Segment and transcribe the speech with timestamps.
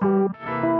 [0.00, 0.77] Música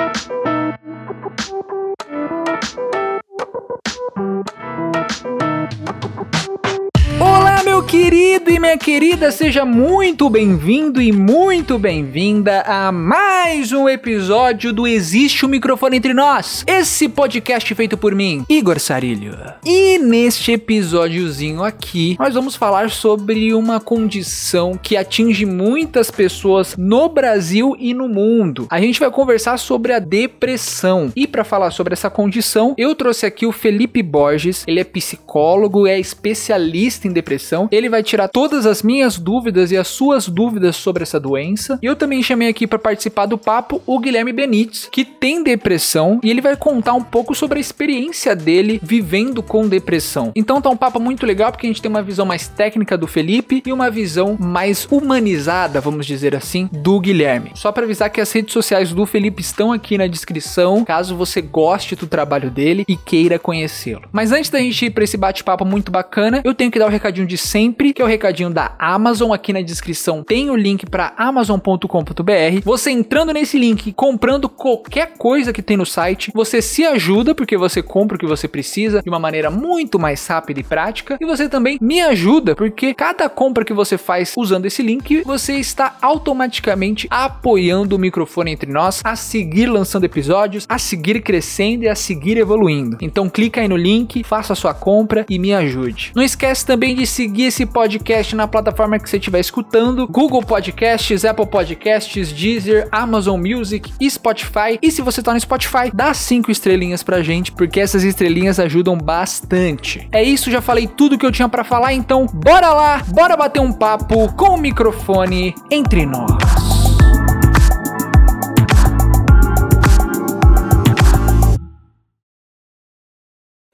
[7.88, 14.86] querido e minha querida, seja muito bem-vindo e muito bem-vinda a mais um episódio do
[14.86, 19.38] Existe um Microfone Entre Nós, esse podcast feito por mim, Igor Sarilho.
[19.64, 27.08] E neste episódiozinho aqui, nós vamos falar sobre uma condição que atinge muitas pessoas no
[27.08, 28.66] Brasil e no mundo.
[28.68, 31.10] A gente vai conversar sobre a depressão.
[31.16, 35.86] E para falar sobre essa condição, eu trouxe aqui o Felipe Borges, ele é psicólogo,
[35.86, 40.76] é especialista em depressão ele vai tirar todas as minhas dúvidas e as suas dúvidas
[40.76, 41.78] sobre essa doença.
[41.82, 46.20] E eu também chamei aqui para participar do papo o Guilherme Benites, que tem depressão
[46.22, 50.32] e ele vai contar um pouco sobre a experiência dele vivendo com depressão.
[50.34, 53.06] Então tá um papo muito legal porque a gente tem uma visão mais técnica do
[53.06, 57.52] Felipe e uma visão mais humanizada, vamos dizer assim, do Guilherme.
[57.54, 61.40] Só para avisar que as redes sociais do Felipe estão aqui na descrição, caso você
[61.40, 64.02] goste do trabalho dele e queira conhecê-lo.
[64.12, 66.88] Mas antes da gente ir para esse bate-papo muito bacana, eu tenho que dar o
[66.88, 69.32] um recadinho de sempre sempre, que é o recadinho da Amazon.
[69.32, 72.62] Aqui na descrição tem o link para amazon.com.br.
[72.64, 77.56] Você entrando nesse link, comprando qualquer coisa que tem no site, você se ajuda porque
[77.56, 81.18] você compra o que você precisa de uma maneira muito mais rápida e prática.
[81.20, 85.54] E você também me ajuda porque cada compra que você faz usando esse link, você
[85.54, 91.88] está automaticamente apoiando o microfone entre nós a seguir lançando episódios, a seguir crescendo e
[91.88, 92.96] a seguir evoluindo.
[93.00, 96.12] Então clica aí no link, faça a sua compra e me ajude.
[96.14, 101.24] Não esquece também de seguir esse podcast na plataforma que você estiver escutando: Google Podcasts,
[101.24, 104.78] Apple Podcasts, Deezer, Amazon Music e Spotify.
[104.82, 108.96] E se você tá no Spotify, dá cinco estrelinhas pra gente, porque essas estrelinhas ajudam
[108.96, 110.08] bastante.
[110.12, 113.60] É isso, já falei tudo que eu tinha para falar, então bora lá, bora bater
[113.60, 116.77] um papo com o microfone entre nós.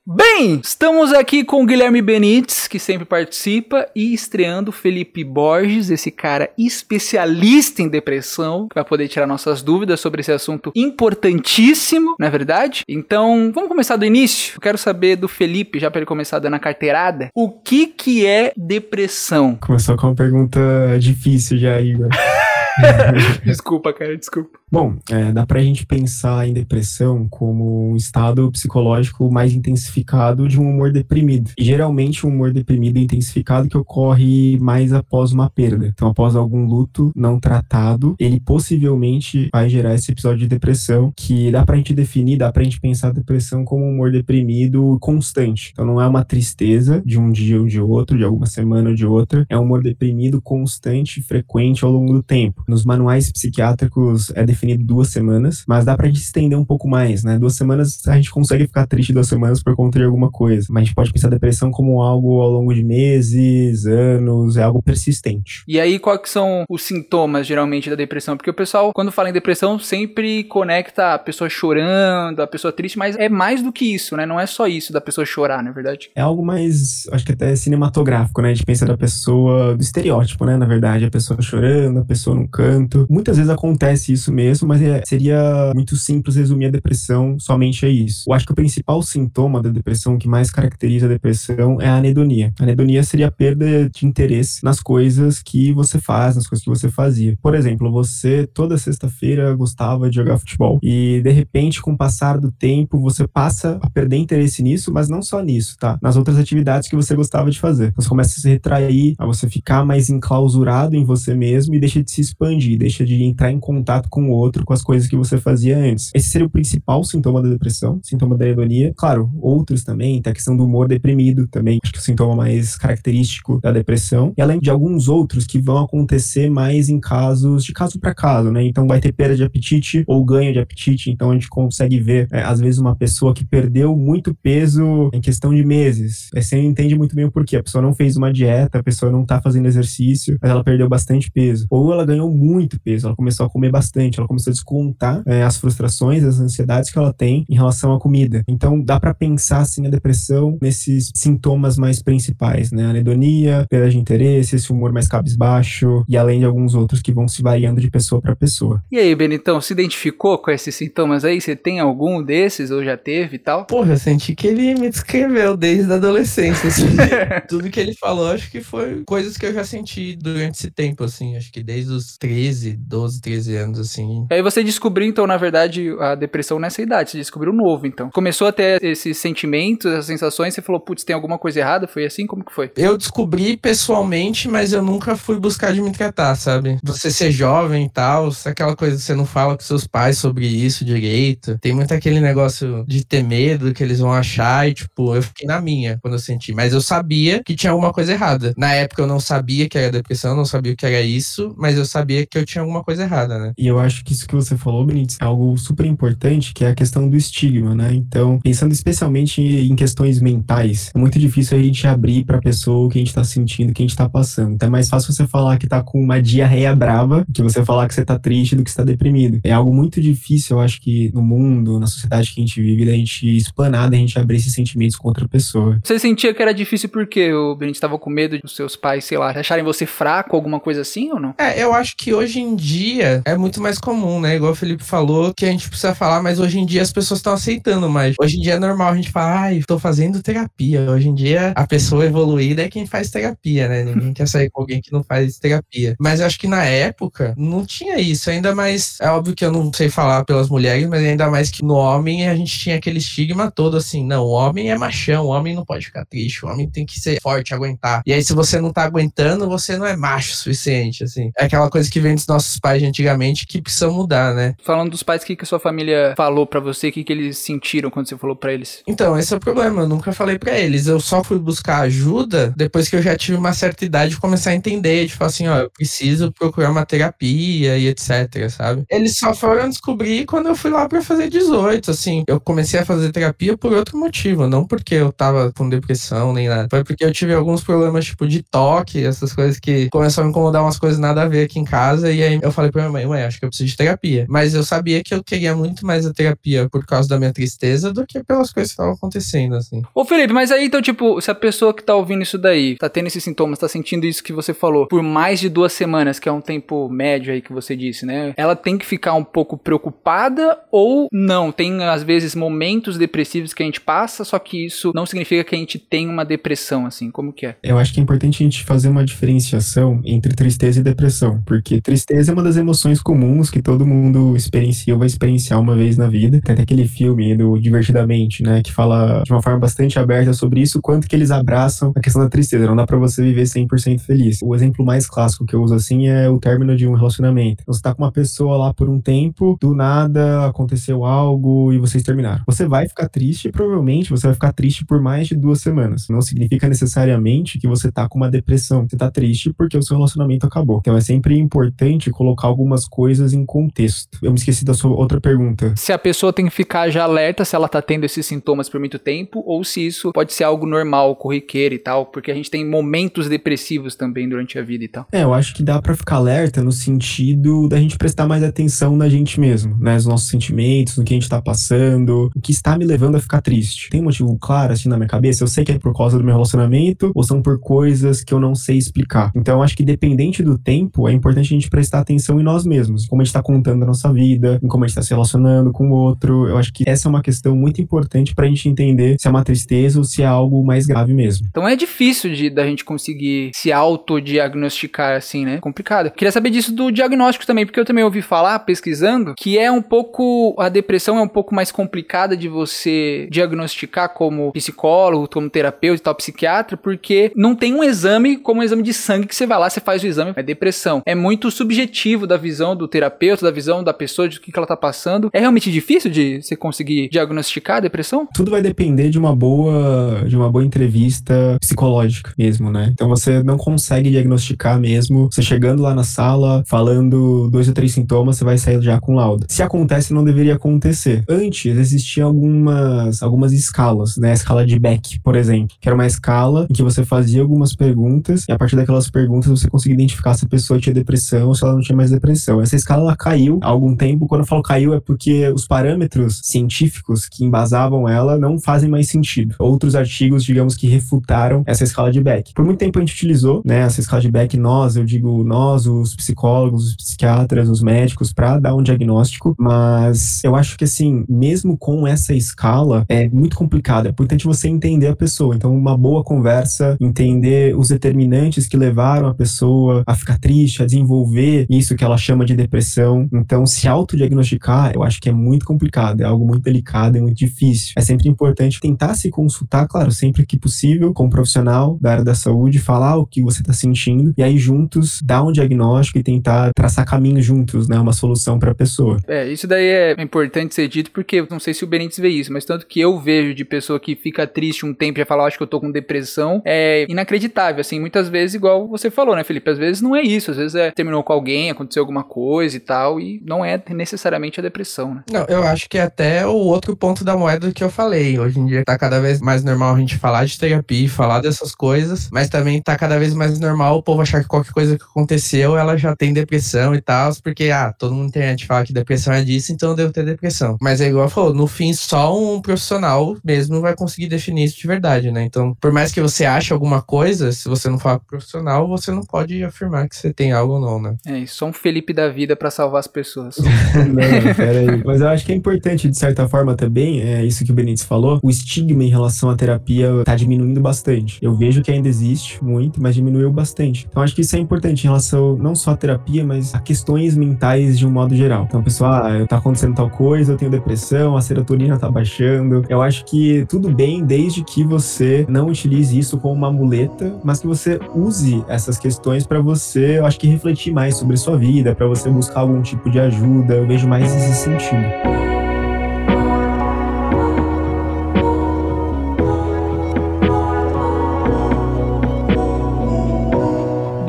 [0.06, 6.10] Bem, estamos aqui com o Guilherme Benites, que sempre participa, e estreando Felipe Borges, esse
[6.10, 12.28] cara especialista em depressão, que vai poder tirar nossas dúvidas sobre esse assunto importantíssimo, não
[12.28, 12.82] é verdade?
[12.86, 14.56] Então, vamos começar do início.
[14.56, 18.26] Eu quero saber do Felipe, já para ele começar dando a carteirada, o que que
[18.26, 19.56] é depressão?
[19.56, 20.60] Começou com uma pergunta
[21.00, 22.10] difícil já, Igor.
[23.44, 24.58] desculpa, cara, desculpa.
[24.70, 30.60] Bom, é, dá pra gente pensar em depressão como um estado psicológico mais intensificado de
[30.60, 31.52] um humor deprimido.
[31.56, 35.86] E geralmente um humor deprimido intensificado que ocorre mais após uma perda.
[35.86, 41.52] Então, após algum luto não tratado, ele possivelmente vai gerar esse episódio de depressão que
[41.52, 45.70] dá pra gente definir, dá pra gente pensar a depressão como um humor deprimido constante.
[45.72, 48.96] Então, não é uma tristeza de um dia ou de outro, de alguma semana ou
[48.96, 52.63] de outra, é um humor deprimido constante, frequente ao longo do tempo.
[52.66, 57.24] Nos manuais psiquiátricos é definido duas semanas, mas dá pra gente estender um pouco mais,
[57.24, 57.38] né?
[57.38, 60.82] Duas semanas a gente consegue ficar triste duas semanas por conta de alguma coisa, mas
[60.82, 64.82] a gente pode pensar a depressão como algo ao longo de meses, anos, é algo
[64.82, 65.62] persistente.
[65.66, 68.36] E aí, quais são os sintomas geralmente da depressão?
[68.36, 72.98] Porque o pessoal, quando fala em depressão, sempre conecta a pessoa chorando, a pessoa triste,
[72.98, 74.26] mas é mais do que isso, né?
[74.26, 76.10] Não é só isso da pessoa chorar, na é verdade.
[76.14, 78.50] É algo mais, acho que até cinematográfico, né?
[78.50, 80.56] A gente pensa da pessoa, do estereótipo, né?
[80.56, 83.04] Na verdade, a pessoa chorando, a pessoa num canto.
[83.10, 87.88] Muitas vezes acontece isso mesmo, mas é, seria muito simples resumir a depressão somente a
[87.88, 88.24] isso.
[88.28, 91.96] Eu acho que o principal sintoma da depressão, que mais caracteriza a depressão, é a
[91.96, 92.52] anedonia.
[92.60, 96.70] A anedonia seria a perda de interesse nas coisas que você faz, nas coisas que
[96.70, 97.36] você fazia.
[97.42, 102.38] Por exemplo, você toda sexta-feira gostava de jogar futebol e de repente, com o passar
[102.38, 105.98] do tempo, você passa a perder interesse nisso, mas não só nisso, tá?
[106.00, 107.92] Nas outras atividades que você gostava de fazer.
[107.96, 112.02] Você começa a se retrair, a você ficar mais enclausurado em você mesmo e deixa
[112.02, 115.16] de se expandir, deixa de entrar em contato com o outro, com as coisas que
[115.16, 116.10] você fazia antes.
[116.14, 118.92] Esse seria o principal sintoma da depressão, sintoma da hedonia.
[118.96, 122.36] Claro, outros também, tem a questão do humor deprimido também, acho que é o sintoma
[122.36, 124.32] mais característico da depressão.
[124.36, 128.50] E além de alguns outros que vão acontecer mais em casos de caso para caso,
[128.50, 128.64] né?
[128.64, 132.28] Então vai ter perda de apetite ou ganho de apetite, então a gente consegue ver,
[132.30, 136.28] é, às vezes, uma pessoa que perdeu muito peso em questão de meses.
[136.34, 137.56] Aí você não entende muito bem o porquê.
[137.56, 140.88] A pessoa não fez uma dieta, a pessoa não tá fazendo exercício, mas ela perdeu
[140.88, 141.66] bastante peso.
[141.70, 145.42] Ou ela ganhou muito peso, ela começou a comer bastante, ela começou a descontar é,
[145.42, 148.42] as frustrações, as ansiedades que ela tem em relação à comida.
[148.48, 152.86] Então dá para pensar assim a depressão nesses sintomas mais principais, né?
[152.86, 157.28] Anedonia, perda de interesse, esse humor mais cabisbaixo e além de alguns outros que vão
[157.28, 158.82] se variando de pessoa para pessoa.
[158.90, 161.40] E aí, Benitão, se identificou com esses sintomas aí?
[161.40, 163.66] Você tem algum desses ou já teve e tal?
[163.66, 166.86] Porra, eu senti que ele me descreveu desde a adolescência, assim.
[167.48, 171.04] Tudo que ele falou, acho que foi coisas que eu já senti durante esse tempo,
[171.04, 171.36] assim.
[171.36, 174.26] Acho que desde os 13 13, 12, 13 anos, assim.
[174.30, 177.10] Aí você descobriu, então, na verdade, a depressão nessa idade.
[177.10, 178.10] Você descobriu novo, então.
[178.10, 181.86] Começou a ter esses sentimentos, essas sensações, você falou, putz, tem alguma coisa errada?
[181.86, 182.26] Foi assim?
[182.26, 182.70] Como que foi?
[182.76, 186.78] Eu descobri pessoalmente, mas eu nunca fui buscar de me tratar, sabe?
[186.82, 190.46] Você ser jovem e tal, aquela coisa que você não fala com seus pais sobre
[190.46, 191.58] isso direito.
[191.60, 195.46] Tem muito aquele negócio de ter medo que eles vão achar e, tipo, eu fiquei
[195.46, 196.52] na minha quando eu senti.
[196.52, 198.54] Mas eu sabia que tinha alguma coisa errada.
[198.56, 201.76] Na época eu não sabia que era depressão, não sabia o que era isso, mas
[201.76, 203.52] eu sabia que eu tinha alguma coisa errada, né?
[203.56, 206.68] E eu acho que isso que você falou, Benítez, é algo super importante, que é
[206.68, 207.92] a questão do estigma, né?
[207.92, 212.88] Então, pensando especialmente em questões mentais, é muito difícil a gente abrir pra pessoa o
[212.88, 214.54] que a gente tá sentindo, o que a gente tá passando.
[214.54, 217.88] Então é mais fácil você falar que tá com uma diarreia brava que você falar
[217.88, 219.40] que você tá triste do que você tá deprimido.
[219.44, 222.86] É algo muito difícil, eu acho que no mundo, na sociedade que a gente vive,
[222.86, 225.78] da gente explanar, da gente abrir esses sentimentos com outra pessoa.
[225.82, 229.18] Você sentia que era difícil porque o Benítez tava com medo dos seus pais, sei
[229.18, 231.34] lá, acharem você fraco, alguma coisa assim ou não?
[231.38, 234.36] É, eu acho que hoje em dia é muito mais comum, né?
[234.36, 237.18] Igual o Felipe falou, que a gente precisa falar, mas hoje em dia as pessoas
[237.18, 238.14] estão aceitando mais.
[238.18, 240.90] Hoje em dia é normal a gente falar, ai, tô fazendo terapia.
[240.90, 243.84] Hoje em dia a pessoa evoluída é quem faz terapia, né?
[243.84, 245.94] Ninguém quer sair com alguém que não faz terapia.
[245.98, 248.30] Mas eu acho que na época não tinha isso.
[248.30, 251.64] Ainda mais, é óbvio que eu não sei falar pelas mulheres, mas ainda mais que
[251.64, 255.28] no homem a gente tinha aquele estigma todo assim, não, o homem é machão, o
[255.28, 258.02] homem não pode ficar triste, o homem tem que ser forte, aguentar.
[258.06, 261.30] E aí se você não tá aguentando, você não é macho o suficiente, assim.
[261.38, 264.54] É aquela coisa que vem dos nossos pais de antigamente que precisa mudar, né?
[264.62, 266.88] Falando dos pais, o que, que a sua família falou pra você?
[266.88, 268.82] O que, que eles sentiram quando você falou pra eles?
[268.86, 269.82] Então, esse é o problema.
[269.82, 270.86] Eu nunca falei pra eles.
[270.86, 274.50] Eu só fui buscar ajuda depois que eu já tive uma certa idade de começar
[274.50, 278.84] a entender, de falar assim, ó, eu preciso procurar uma terapia e etc, sabe?
[278.90, 282.24] Eles só foram descobrir quando eu fui lá pra fazer 18, assim.
[282.26, 286.48] Eu comecei a fazer terapia por outro motivo, não porque eu tava com depressão nem
[286.48, 286.68] nada.
[286.70, 290.30] Foi porque eu tive alguns problemas, tipo, de toque, essas coisas que começaram a me
[290.30, 291.73] incomodar umas coisas nada a ver aqui em casa.
[292.12, 294.26] E aí eu falei pra minha mãe, mãe, acho que eu preciso de terapia.
[294.28, 297.92] Mas eu sabia que eu queria muito mais a terapia por causa da minha tristeza
[297.92, 299.82] do que pelas coisas que estavam acontecendo, assim.
[299.94, 302.88] Ô Felipe, mas aí então, tipo, se a pessoa que tá ouvindo isso daí, tá
[302.88, 306.28] tendo esses sintomas, tá sentindo isso que você falou, por mais de duas semanas, que
[306.28, 308.32] é um tempo médio aí que você disse, né?
[308.36, 311.50] Ela tem que ficar um pouco preocupada ou não?
[311.50, 315.54] Tem, às vezes, momentos depressivos que a gente passa, só que isso não significa que
[315.54, 317.10] a gente tem uma depressão, assim.
[317.10, 317.56] Como que é?
[317.62, 321.63] Eu acho que é importante a gente fazer uma diferenciação entre tristeza e depressão, porque
[321.80, 325.96] tristeza é uma das emoções comuns que todo mundo experiencia ou vai experienciar uma vez
[325.96, 326.40] na vida.
[326.40, 330.60] Tem até aquele filme do Divertidamente, né, que fala de uma forma bastante aberta sobre
[330.60, 332.66] isso, quanto que eles abraçam a questão da tristeza.
[332.66, 334.38] Não dá pra você viver 100% feliz.
[334.42, 337.64] O exemplo mais clássico que eu uso assim é o término de um relacionamento.
[337.66, 342.02] Você tá com uma pessoa lá por um tempo, do nada aconteceu algo e vocês
[342.02, 342.42] terminaram.
[342.46, 346.06] Você vai ficar triste, provavelmente você vai ficar triste por mais de duas semanas.
[346.08, 348.86] Não significa necessariamente que você tá com uma depressão.
[348.88, 350.78] Você tá triste porque o seu relacionamento acabou.
[350.78, 354.18] Então é sempre importante colocar algumas coisas em contexto.
[354.20, 355.72] Eu me esqueci da sua outra pergunta.
[355.76, 358.80] Se a pessoa tem que ficar já alerta se ela tá tendo esses sintomas por
[358.80, 362.50] muito tempo ou se isso pode ser algo normal, corriqueiro e tal, porque a gente
[362.50, 365.06] tem momentos depressivos também durante a vida e tal.
[365.12, 368.96] É, eu acho que dá pra ficar alerta no sentido da gente prestar mais atenção
[368.96, 369.94] na gente mesmo, né?
[369.94, 373.20] Nos nossos sentimentos, no que a gente tá passando, o que está me levando a
[373.20, 373.90] ficar triste.
[373.90, 375.44] Tem um motivo claro assim na minha cabeça?
[375.44, 378.40] Eu sei que é por causa do meu relacionamento ou são por coisas que eu
[378.40, 379.30] não sei explicar.
[379.36, 382.64] Então, eu acho que dependente do tempo, é importante a gente prestar atenção em nós
[382.64, 385.10] mesmos, como a gente tá contando a nossa vida, em como a gente tá se
[385.10, 386.48] relacionando com o outro.
[386.48, 389.44] Eu acho que essa é uma questão muito importante pra gente entender se é uma
[389.44, 391.46] tristeza ou se é algo mais grave mesmo.
[391.50, 395.58] Então é difícil de da gente conseguir se autodiagnosticar assim, né?
[395.60, 396.10] Complicado.
[396.10, 399.82] Queria saber disso do diagnóstico também, porque eu também ouvi falar, pesquisando, que é um
[399.82, 400.54] pouco.
[400.58, 406.04] A depressão é um pouco mais complicada de você diagnosticar como psicólogo, como terapeuta e
[406.04, 409.58] tal, psiquiatra, porque não tem um exame como um exame de sangue que você vai
[409.58, 411.02] lá, você faz o exame, é depressão.
[411.04, 414.66] É muito subjetivo da visão do terapeuta, da visão da pessoa, de o que ela
[414.66, 415.30] tá passando.
[415.32, 418.28] É realmente difícil de você conseguir diagnosticar a depressão?
[418.34, 422.90] Tudo vai depender de uma boa, de uma boa entrevista psicológica mesmo, né?
[422.92, 425.28] Então você não consegue diagnosticar mesmo.
[425.30, 429.14] Você chegando lá na sala, falando dois ou três sintomas, você vai sair já com
[429.14, 429.46] laudo.
[429.48, 431.24] Se acontece, não deveria acontecer.
[431.28, 434.30] Antes existiam algumas, algumas escalas, né?
[434.30, 437.74] A escala de Beck, por exemplo, que era uma escala em que você fazia algumas
[437.74, 441.54] perguntas e a partir daquelas perguntas você conseguia identificar se a pessoa tinha depressão ou
[441.54, 442.60] se ela não tinha mais depressão.
[442.60, 444.26] Essa escala ela caiu há algum tempo.
[444.26, 449.08] Quando eu falo caiu é porque os parâmetros científicos que embasavam ela não fazem mais
[449.08, 449.54] sentido.
[449.58, 452.52] Outros artigos, digamos que refutaram essa escala de Beck.
[452.54, 455.86] Por muito tempo a gente utilizou, né, essa escala de Beck, nós, eu digo nós,
[455.86, 461.24] os psicólogos, os psiquiatras, os médicos, para dar um diagnóstico, mas eu acho que assim,
[461.28, 464.06] mesmo com essa escala, é muito complicado.
[464.06, 465.54] É importante você entender a pessoa.
[465.54, 470.86] Então, uma boa conversa, entender os determinantes que levaram a pessoa a ficar triste, a
[470.86, 473.28] desenvolver desenvolver isso que ela chama de depressão.
[473.32, 477.36] Então, se autodiagnosticar, eu acho que é muito complicado, é algo muito delicado, é muito
[477.36, 477.92] difícil.
[477.96, 482.24] É sempre importante tentar se consultar, claro, sempre que possível, com um profissional da área
[482.24, 486.22] da saúde, falar o que você está sentindo e aí juntos dar um diagnóstico e
[486.22, 489.18] tentar traçar caminhos juntos, né, uma solução para a pessoa.
[489.28, 492.52] É, isso daí é importante ser dito porque não sei se o Benítez vê isso,
[492.52, 495.44] mas tanto que eu vejo de pessoa que fica triste um tempo e já fala,
[495.44, 499.44] acho que eu tô com depressão, é inacreditável, assim, muitas vezes igual você falou, né,
[499.44, 499.70] Felipe?
[499.70, 502.80] Às vezes não é isso, às vezes é terminou com alguém, aconteceu alguma coisa e
[502.80, 505.24] tal, e não é necessariamente a depressão, né?
[505.30, 508.38] Não, eu acho que é até o outro ponto da moeda que eu falei.
[508.38, 511.74] Hoje em dia tá cada vez mais normal a gente falar de terapia, falar dessas
[511.74, 515.04] coisas, mas também tá cada vez mais normal o povo achar que qualquer coisa que
[515.04, 518.92] aconteceu, ela já tem depressão e tal, porque, ah, todo mundo na internet fala que
[518.92, 520.76] depressão é disso, então eu devo ter depressão.
[520.80, 524.86] Mas é igual falou, no fim, só um profissional mesmo vai conseguir definir isso de
[524.86, 525.42] verdade, né?
[525.42, 529.10] Então, por mais que você ache alguma coisa, se você não falar com profissional, você
[529.10, 531.16] não pode afirmar que você tem algo não, né?
[531.26, 533.56] É, isso só um Felipe da vida para salvar as pessoas.
[533.58, 535.02] não, peraí.
[535.04, 538.02] Mas eu acho que é importante, de certa forma, também, é isso que o Benítez
[538.02, 541.38] falou, o estigma em relação à terapia tá diminuindo bastante.
[541.42, 544.06] Eu vejo que ainda existe muito, mas diminuiu bastante.
[544.08, 547.36] Então acho que isso é importante em relação não só à terapia, mas a questões
[547.36, 548.64] mentais de um modo geral.
[548.68, 552.84] Então, pessoal, ah, tá acontecendo tal coisa, eu tenho depressão, a serotonina tá baixando.
[552.88, 557.60] Eu acho que tudo bem desde que você não utilize isso como uma muleta, mas
[557.60, 561.94] que você use essas questões para você, eu acho que refletir mais sobre sua vida,
[561.94, 563.74] para você buscar algum tipo de ajuda.
[563.74, 565.43] Eu vejo mais nesse sentido.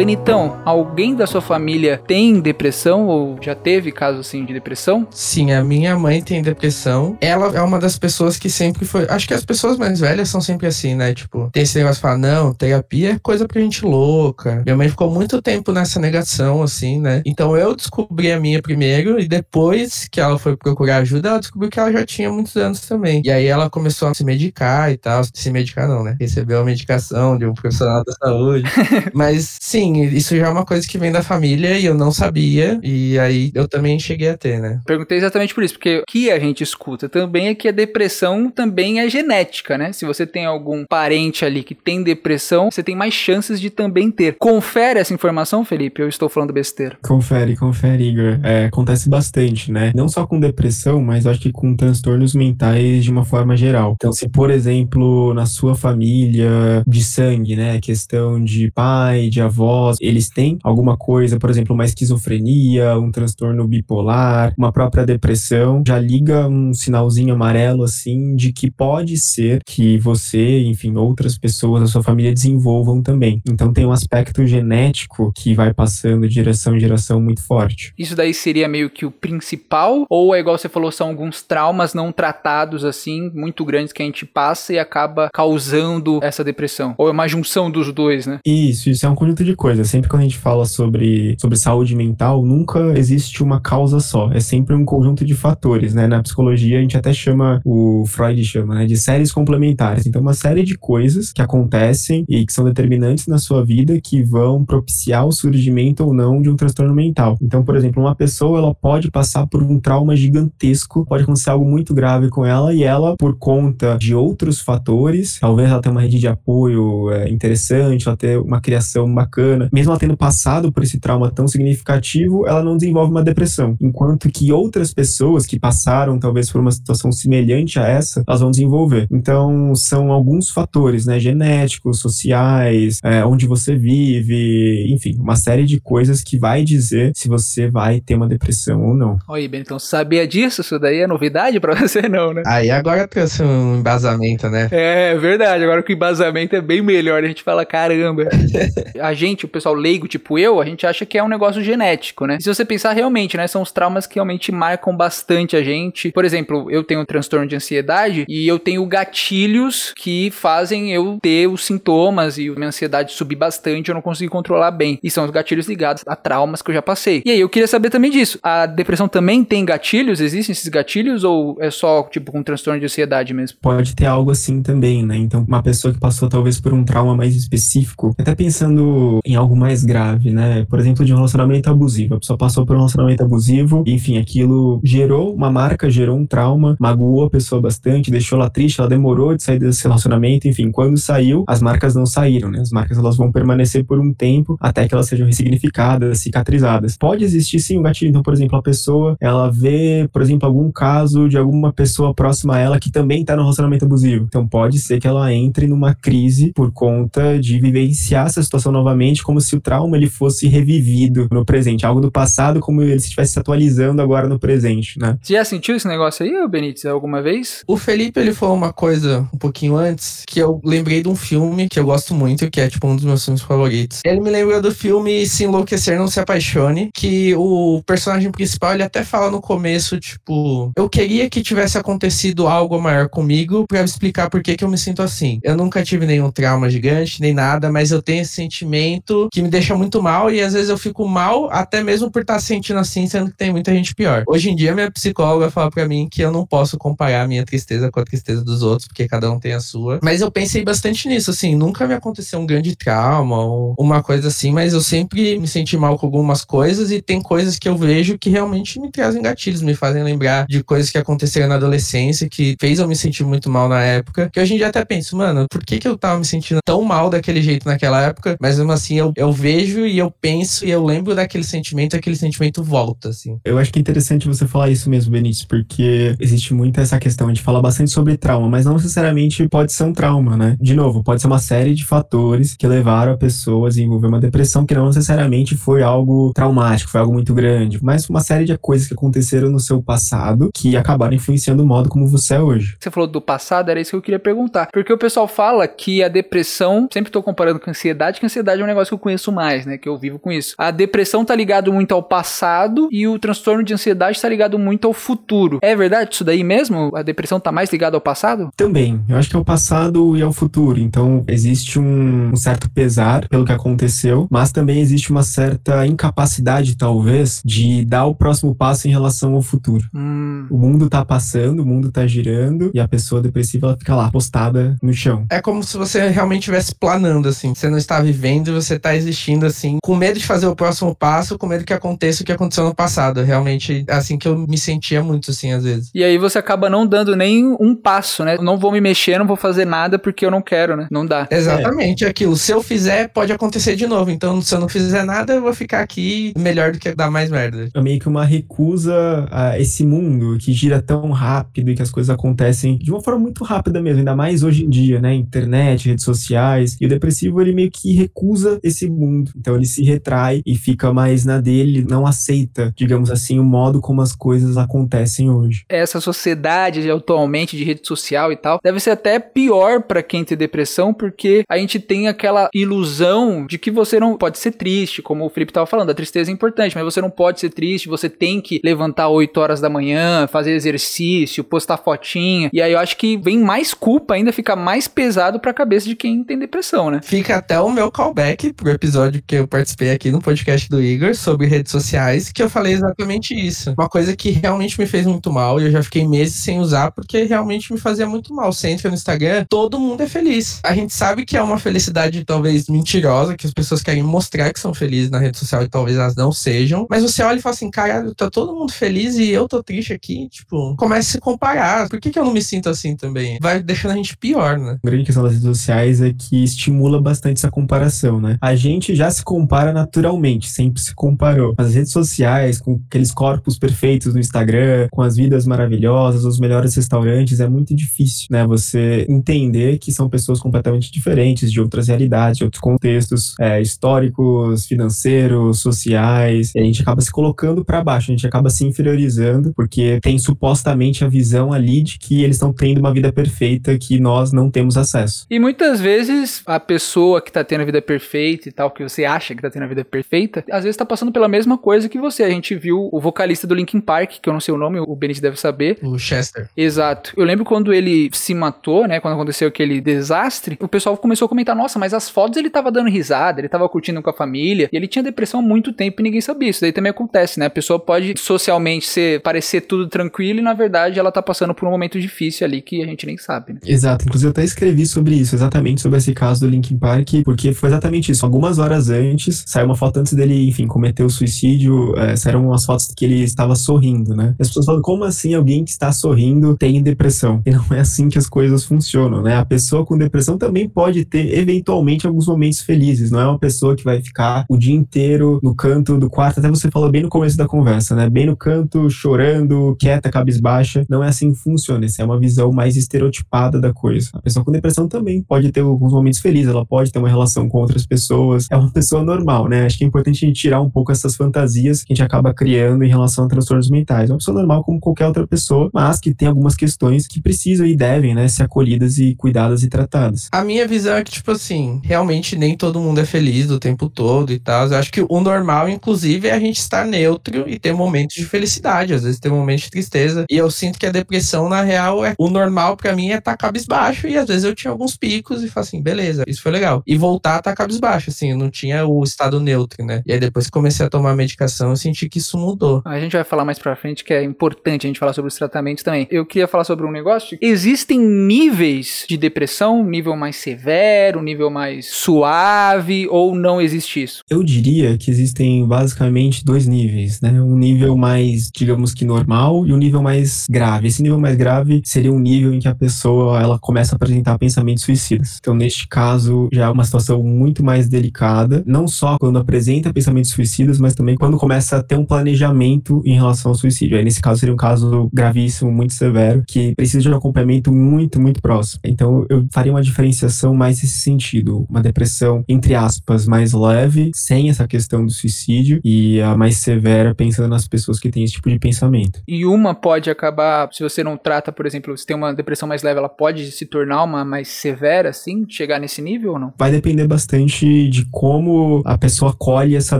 [0.05, 5.07] Benitão, alguém da sua família tem depressão ou já teve caso assim de depressão?
[5.09, 7.17] Sim, a minha mãe tem depressão.
[7.19, 9.07] Ela é uma das pessoas que sempre foi.
[9.09, 11.11] Acho que as pessoas mais velhas são sempre assim, né?
[11.15, 14.61] Tipo, tem esse negócio de falar, não, terapia é coisa pra gente louca.
[14.63, 17.23] Minha mãe ficou muito tempo nessa negação, assim, né?
[17.25, 21.71] Então eu descobri a minha primeiro e depois que ela foi procurar ajuda, ela descobriu
[21.71, 23.23] que ela já tinha muitos anos também.
[23.25, 25.23] E aí ela começou a se medicar e tal.
[25.33, 26.15] Se medicar, não, né?
[26.21, 28.69] Recebeu a medicação de um profissional da saúde.
[29.11, 32.11] Mas sim, assim, isso já é uma coisa que vem da família e eu não
[32.11, 32.79] sabia.
[32.83, 34.81] E aí eu também cheguei a ter, né?
[34.85, 38.49] Perguntei exatamente por isso, porque o que a gente escuta também é que a depressão
[38.49, 39.93] também é genética, né?
[39.93, 44.11] Se você tem algum parente ali que tem depressão, você tem mais chances de também
[44.11, 44.35] ter.
[44.39, 46.01] Confere essa informação, Felipe?
[46.01, 46.97] Eu estou falando besteira.
[47.03, 48.39] Confere, confere, Igor.
[48.43, 49.91] É, acontece bastante, né?
[49.95, 53.93] Não só com depressão, mas acho que com transtornos mentais de uma forma geral.
[53.95, 57.79] Então, se, por exemplo, na sua família de sangue, né?
[57.79, 63.67] Questão de pai, de avó, eles têm alguma coisa, por exemplo, uma esquizofrenia, um transtorno
[63.67, 69.97] bipolar, uma própria depressão, já liga um sinalzinho amarelo assim de que pode ser que
[69.97, 73.41] você, enfim, outras pessoas da sua família desenvolvam também.
[73.47, 77.93] Então tem um aspecto genético que vai passando de geração em geração muito forte.
[77.97, 81.93] Isso daí seria meio que o principal ou é igual você falou, são alguns traumas
[81.93, 86.95] não tratados assim, muito grandes que a gente passa e acaba causando essa depressão?
[86.97, 88.39] Ou é uma junção dos dois, né?
[88.45, 89.83] Isso, isso é um conjunto de coisa.
[89.83, 94.31] Sempre quando a gente fala sobre, sobre saúde mental, nunca existe uma causa só.
[94.31, 96.05] É sempre um conjunto de fatores, né?
[96.05, 98.85] Na psicologia, a gente até chama, o Freud chama, né?
[98.85, 100.05] De séries complementares.
[100.05, 104.21] Então, uma série de coisas que acontecem e que são determinantes na sua vida que
[104.21, 107.35] vão propiciar o surgimento ou não de um transtorno mental.
[107.41, 111.65] Então, por exemplo, uma pessoa, ela pode passar por um trauma gigantesco, pode acontecer algo
[111.65, 116.01] muito grave com ela e ela, por conta de outros fatores, talvez ela tenha uma
[116.01, 120.71] rede de apoio é, interessante, ela ter uma criação bacana, bacana, mesmo ela tendo passado
[120.71, 123.77] por esse trauma tão significativo, ela não desenvolve uma depressão.
[123.81, 128.51] Enquanto que outras pessoas que passaram talvez por uma situação semelhante a essa, elas vão
[128.51, 129.07] desenvolver.
[129.11, 135.79] Então, são alguns fatores, né, genéticos, sociais, é, onde você vive, enfim, uma série de
[135.79, 139.17] coisas que vai dizer se você vai ter uma depressão ou não.
[139.27, 140.61] Oi, Ben, então sabia disso?
[140.61, 142.43] Isso daí é novidade para você não, né?
[142.45, 144.67] Aí agora trouxe um embasamento, né?
[144.71, 145.63] É, verdade.
[145.63, 148.23] Agora que o embasamento é bem melhor, a gente fala, caramba.
[149.01, 152.25] a gente o pessoal leigo, tipo eu, a gente acha que é um negócio genético,
[152.25, 152.37] né?
[152.39, 156.11] Se você pensar realmente, né, são os traumas que realmente marcam bastante a gente.
[156.11, 161.17] Por exemplo, eu tenho um transtorno de ansiedade e eu tenho gatilhos que fazem eu
[161.21, 164.99] ter os sintomas e minha ansiedade subir bastante, eu não consigo controlar bem.
[165.03, 167.21] E são os gatilhos ligados a traumas que eu já passei.
[167.25, 168.39] E aí eu queria saber também disso.
[168.41, 170.19] A depressão também tem gatilhos?
[170.19, 173.57] Existem esses gatilhos ou é só tipo com um transtorno de ansiedade mesmo?
[173.61, 175.17] Pode ter algo assim também, né?
[175.17, 179.37] Então, uma pessoa que passou talvez por um trauma mais específico, até pensando em em
[179.37, 180.65] algo mais grave, né?
[180.69, 182.15] Por exemplo, de um relacionamento abusivo.
[182.15, 186.75] A pessoa passou por um relacionamento abusivo, enfim, aquilo gerou uma marca, gerou um trauma,
[186.79, 190.97] magoou a pessoa bastante, deixou ela triste, ela demorou de sair desse relacionamento, enfim, quando
[190.97, 192.59] saiu, as marcas não saíram, né?
[192.61, 196.97] As marcas elas vão permanecer por um tempo até que elas sejam ressignificadas, cicatrizadas.
[196.97, 200.71] Pode existir sim um gatilho, então, por exemplo, a pessoa, ela vê, por exemplo, algum
[200.71, 204.25] caso de alguma pessoa próxima a ela que também tá no relacionamento abusivo.
[204.27, 209.23] Então pode ser que ela entre numa crise por conta de vivenciar essa situação novamente,
[209.25, 213.33] como se o trauma ele fosse revivido no presente, algo do passado como ele estivesse
[213.33, 215.17] se atualizando agora no presente, né?
[215.19, 217.63] Você já sentiu esse negócio aí, Benítez, alguma vez?
[217.67, 221.67] O Felipe, ele falou uma coisa um pouquinho antes, que eu lembrei de um filme
[221.67, 224.01] que eu gosto muito, que é tipo um dos meus filmes favoritos.
[224.05, 228.83] Ele me lembrou do filme Se Enlouquecer Não Se Apaixone, que o personagem principal, ele
[228.83, 234.29] até fala no começo, tipo, eu queria que tivesse acontecido algo maior comigo para explicar
[234.29, 235.39] por que que eu me sinto assim.
[235.41, 239.49] Eu nunca tive nenhum trauma gigante, nem nada, mas eu tenho esse sentimento que me
[239.49, 243.07] deixa muito mal e às vezes eu fico mal até mesmo por estar sentindo assim,
[243.07, 244.23] sendo que tem muita gente pior.
[244.27, 247.45] Hoje em dia, minha psicóloga fala para mim que eu não posso comparar a minha
[247.45, 249.99] tristeza com a tristeza dos outros, porque cada um tem a sua.
[250.03, 254.27] Mas eu pensei bastante nisso, assim, nunca me aconteceu um grande trauma ou uma coisa
[254.27, 257.77] assim, mas eu sempre me senti mal com algumas coisas e tem coisas que eu
[257.77, 262.27] vejo que realmente me trazem gatilhos, me fazem lembrar de coisas que aconteceram na adolescência,
[262.29, 265.15] que fez eu me sentir muito mal na época, que hoje em dia até penso,
[265.15, 268.35] mano, por que que eu tava me sentindo tão mal daquele jeito naquela época?
[268.39, 271.97] Mas mesmo assim, eu, eu vejo e eu penso e eu lembro daquele sentimento e
[271.97, 273.39] aquele sentimento volta, assim.
[273.43, 277.27] Eu acho que é interessante você falar isso mesmo, Benício, porque existe muito essa questão,
[277.27, 280.57] a gente fala bastante sobre trauma, mas não necessariamente pode ser um trauma, né?
[280.59, 284.19] De novo, pode ser uma série de fatores que levaram a pessoa a desenvolver uma
[284.19, 288.57] depressão que não necessariamente foi algo traumático, foi algo muito grande, mas uma série de
[288.57, 292.75] coisas que aconteceram no seu passado que acabaram influenciando o modo como você é hoje.
[292.79, 294.67] Você falou do passado, era isso que eu queria perguntar.
[294.71, 298.27] Porque o pessoal fala que a depressão, sempre tô comparando com a ansiedade, que a
[298.27, 299.77] ansiedade é um negócio que eu conheço mais, né?
[299.77, 300.55] Que eu vivo com isso.
[300.57, 304.87] A depressão tá ligado muito ao passado e o transtorno de ansiedade tá ligado muito
[304.87, 305.59] ao futuro.
[305.61, 306.91] É verdade isso daí mesmo?
[306.95, 308.49] A depressão tá mais ligada ao passado?
[308.55, 309.01] Também.
[309.07, 310.79] Eu acho que é o passado e ao futuro.
[310.79, 316.77] Então, existe um, um certo pesar pelo que aconteceu, mas também existe uma certa incapacidade,
[316.77, 319.87] talvez, de dar o próximo passo em relação ao futuro.
[319.93, 320.47] Hum.
[320.49, 324.09] O mundo tá passando, o mundo tá girando e a pessoa depressiva ela fica lá,
[324.09, 325.25] postada no chão.
[325.29, 327.53] É como se você realmente estivesse planando, assim.
[327.53, 331.37] Você não está vivendo, você está existindo, assim, com medo de fazer o próximo passo,
[331.37, 333.23] com medo que aconteça o que aconteceu no passado.
[333.23, 335.91] Realmente, é assim que eu me sentia muito, assim, às vezes.
[335.93, 338.35] E aí você acaba não dando nem um passo, né?
[338.35, 340.87] Eu não vou me mexer, não vou fazer nada porque eu não quero, né?
[340.91, 341.27] Não dá.
[341.29, 342.07] Exatamente, é.
[342.07, 342.35] aquilo.
[342.35, 344.11] Se eu fizer, pode acontecer de novo.
[344.11, 347.29] Então, se eu não fizer nada, eu vou ficar aqui melhor do que dar mais
[347.29, 347.69] merda.
[347.73, 351.91] É meio que uma recusa a esse mundo que gira tão rápido e que as
[351.91, 355.13] coisas acontecem de uma forma muito rápida mesmo, ainda mais hoje em dia, né?
[355.13, 356.77] Internet, redes sociais.
[356.79, 359.31] E o depressivo, ele meio que recusa esse mundo.
[359.35, 363.81] Então, ele se retrai e fica mais na dele, não aceita, digamos assim, o modo
[363.81, 365.65] como as coisas acontecem hoje.
[365.69, 370.37] Essa sociedade atualmente de rede social e tal, deve ser até pior para quem tem
[370.37, 375.25] depressão, porque a gente tem aquela ilusão de que você não pode ser triste, como
[375.25, 378.09] o Felipe tava falando, a tristeza é importante, mas você não pode ser triste, você
[378.09, 382.49] tem que levantar 8 horas da manhã, fazer exercício, postar fotinha.
[382.51, 385.95] E aí eu acho que vem mais culpa ainda, fica mais pesado pra cabeça de
[385.95, 386.99] quem tem depressão, né?
[387.03, 391.13] Fica até o meu callback pro episódio que eu participei aqui no podcast do Igor
[391.15, 393.73] sobre redes sociais, que eu falei exatamente isso.
[393.77, 396.91] Uma coisa que realmente me fez muito mal e eu já fiquei meses sem usar
[396.91, 398.51] porque realmente me fazia muito mal.
[398.51, 400.59] Você entra no Instagram, todo mundo é feliz.
[400.63, 404.59] A gente sabe que é uma felicidade talvez mentirosa, que as pessoas querem mostrar que
[404.59, 406.87] são felizes na rede social e talvez elas não sejam.
[406.89, 409.93] Mas você olha e fala assim, caralho, tá todo mundo feliz e eu tô triste
[409.93, 410.27] aqui.
[410.29, 411.89] Tipo, começa a se comparar.
[411.89, 413.37] Por que, que eu não me sinto assim também?
[413.41, 414.77] Vai deixando a gente pior, né?
[414.83, 418.37] A grande questão das redes sociais é que estimula bastante essa comparação, né?
[418.45, 421.55] A gente já se compara naturalmente, sempre se comparou.
[421.57, 426.75] As redes sociais, com aqueles corpos perfeitos no Instagram, com as vidas maravilhosas, os melhores
[426.75, 428.45] restaurantes, é muito difícil, né?
[428.45, 434.67] Você entender que são pessoas completamente diferentes, de outras realidades, de outros contextos é, históricos,
[434.67, 436.51] financeiros, sociais.
[436.53, 440.19] E a gente acaba se colocando para baixo, a gente acaba se inferiorizando, porque tem
[440.19, 444.51] supostamente a visão ali de que eles estão tendo uma vida perfeita que nós não
[444.51, 445.25] temos acesso.
[445.31, 449.05] E muitas vezes a pessoa que tá tendo a vida perfeita e tal, que você
[449.05, 451.99] acha que tá tendo a vida perfeita, às vezes tá passando pela mesma coisa que
[451.99, 452.23] você.
[452.23, 454.95] A gente viu o vocalista do Linkin Park, que eu não sei o nome, o
[454.95, 455.77] Benito deve saber.
[455.81, 456.49] O Chester.
[456.55, 457.13] Exato.
[457.15, 458.99] Eu lembro quando ele se matou, né?
[458.99, 462.71] Quando aconteceu aquele desastre, o pessoal começou a comentar: nossa, mas as fotos ele tava
[462.71, 466.01] dando risada, ele tava curtindo com a família, e ele tinha depressão há muito tempo
[466.01, 466.49] e ninguém sabia.
[466.49, 467.45] Isso daí também acontece, né?
[467.45, 471.67] A pessoa pode socialmente ser, parecer tudo tranquilo e na verdade ela tá passando por
[471.67, 473.59] um momento difícil ali que a gente nem sabe, né?
[473.65, 474.05] Exato.
[474.05, 477.69] Inclusive, eu até escrevi sobre isso, exatamente sobre esse caso do Linkin Park, porque foi
[477.69, 478.24] exatamente isso.
[478.25, 482.65] Algumas horas antes, saiu uma foto antes dele, enfim, cometer o suicídio, é, saíram umas
[482.65, 484.35] fotos que ele estava sorrindo, né?
[484.39, 487.41] As pessoas falam, como assim alguém que está sorrindo tem depressão?
[487.45, 489.37] E não é assim que as coisas funcionam, né?
[489.37, 493.75] A pessoa com depressão também pode ter, eventualmente, alguns momentos felizes, não é uma pessoa
[493.75, 497.09] que vai ficar o dia inteiro no canto do quarto, até você falou bem no
[497.09, 498.09] começo da conversa, né?
[498.09, 500.85] Bem no canto, chorando, quieta, cabisbaixa.
[500.89, 504.09] Não é assim que funciona, essa é uma visão mais estereotipada da coisa.
[504.13, 507.47] A pessoa com depressão também pode ter alguns momentos felizes, ela pode ter uma relação
[507.47, 508.14] com outras pessoas,
[508.49, 509.65] é uma pessoa normal, né?
[509.65, 512.33] Acho que é importante a gente tirar um pouco essas fantasias que a gente acaba
[512.33, 514.09] criando em relação a transtornos mentais.
[514.09, 517.65] É uma pessoa normal como qualquer outra pessoa, mas que tem algumas questões que precisam
[517.65, 520.27] e devem, né, ser acolhidas e cuidadas e tratadas.
[520.31, 523.89] A minha visão é que, tipo assim, realmente nem todo mundo é feliz o tempo
[523.89, 524.67] todo e tal.
[524.67, 528.25] Eu acho que o normal, inclusive, é a gente estar neutro e ter momentos de
[528.25, 530.25] felicidade, às vezes ter momentos de tristeza.
[530.29, 533.31] E eu sinto que a depressão, na real, é o normal para mim é estar
[533.31, 536.51] tá cabisbaixo e às vezes eu tinha alguns picos e falo assim, beleza, isso foi
[536.51, 536.83] legal.
[536.85, 537.55] E voltar a estar tá
[538.05, 540.01] cabisbaixo, assim, eu não tinha o estado neutro, né?
[540.05, 542.81] E aí depois que comecei a tomar a medicação, eu senti que isso mudou.
[542.85, 545.35] A gente vai falar mais pra frente que é importante a gente falar sobre os
[545.35, 546.07] tratamentos também.
[546.09, 547.37] Eu queria falar sobre um negócio.
[547.41, 554.21] Existem níveis de depressão, nível mais severo, nível mais suave, ou não existe isso?
[554.29, 557.31] Eu diria que existem basicamente dois níveis, né?
[557.41, 560.87] Um nível mais, digamos que normal, e um nível mais grave.
[560.87, 564.37] Esse nível mais grave seria um nível em que a pessoa ela começa a apresentar
[564.37, 565.37] pensamentos suicidas.
[565.39, 570.31] Então, neste caso, já é uma situação muito mais delicada, não só quando apresenta pensamentos
[570.31, 573.97] suicidas, mas também quando começa a ter um planejamento em relação ao suicídio.
[573.97, 578.19] Aí, nesse caso, seria um caso gravíssimo, muito severo, que precisa de um acompanhamento muito,
[578.19, 578.81] muito próximo.
[578.83, 581.65] Então, eu faria uma diferenciação mais nesse sentido.
[581.69, 587.13] Uma depressão, entre aspas, mais leve, sem essa questão do suicídio, e a mais severa,
[587.15, 589.21] pensando nas pessoas que têm esse tipo de pensamento.
[589.27, 592.83] E uma pode acabar, se você não trata, por exemplo, se tem uma depressão mais
[592.83, 596.53] leve, ela pode se tornar uma mais severa, assim, chegar nesse nível ou não?
[596.57, 599.99] Vai depender bastante de como a pessoa colhe essa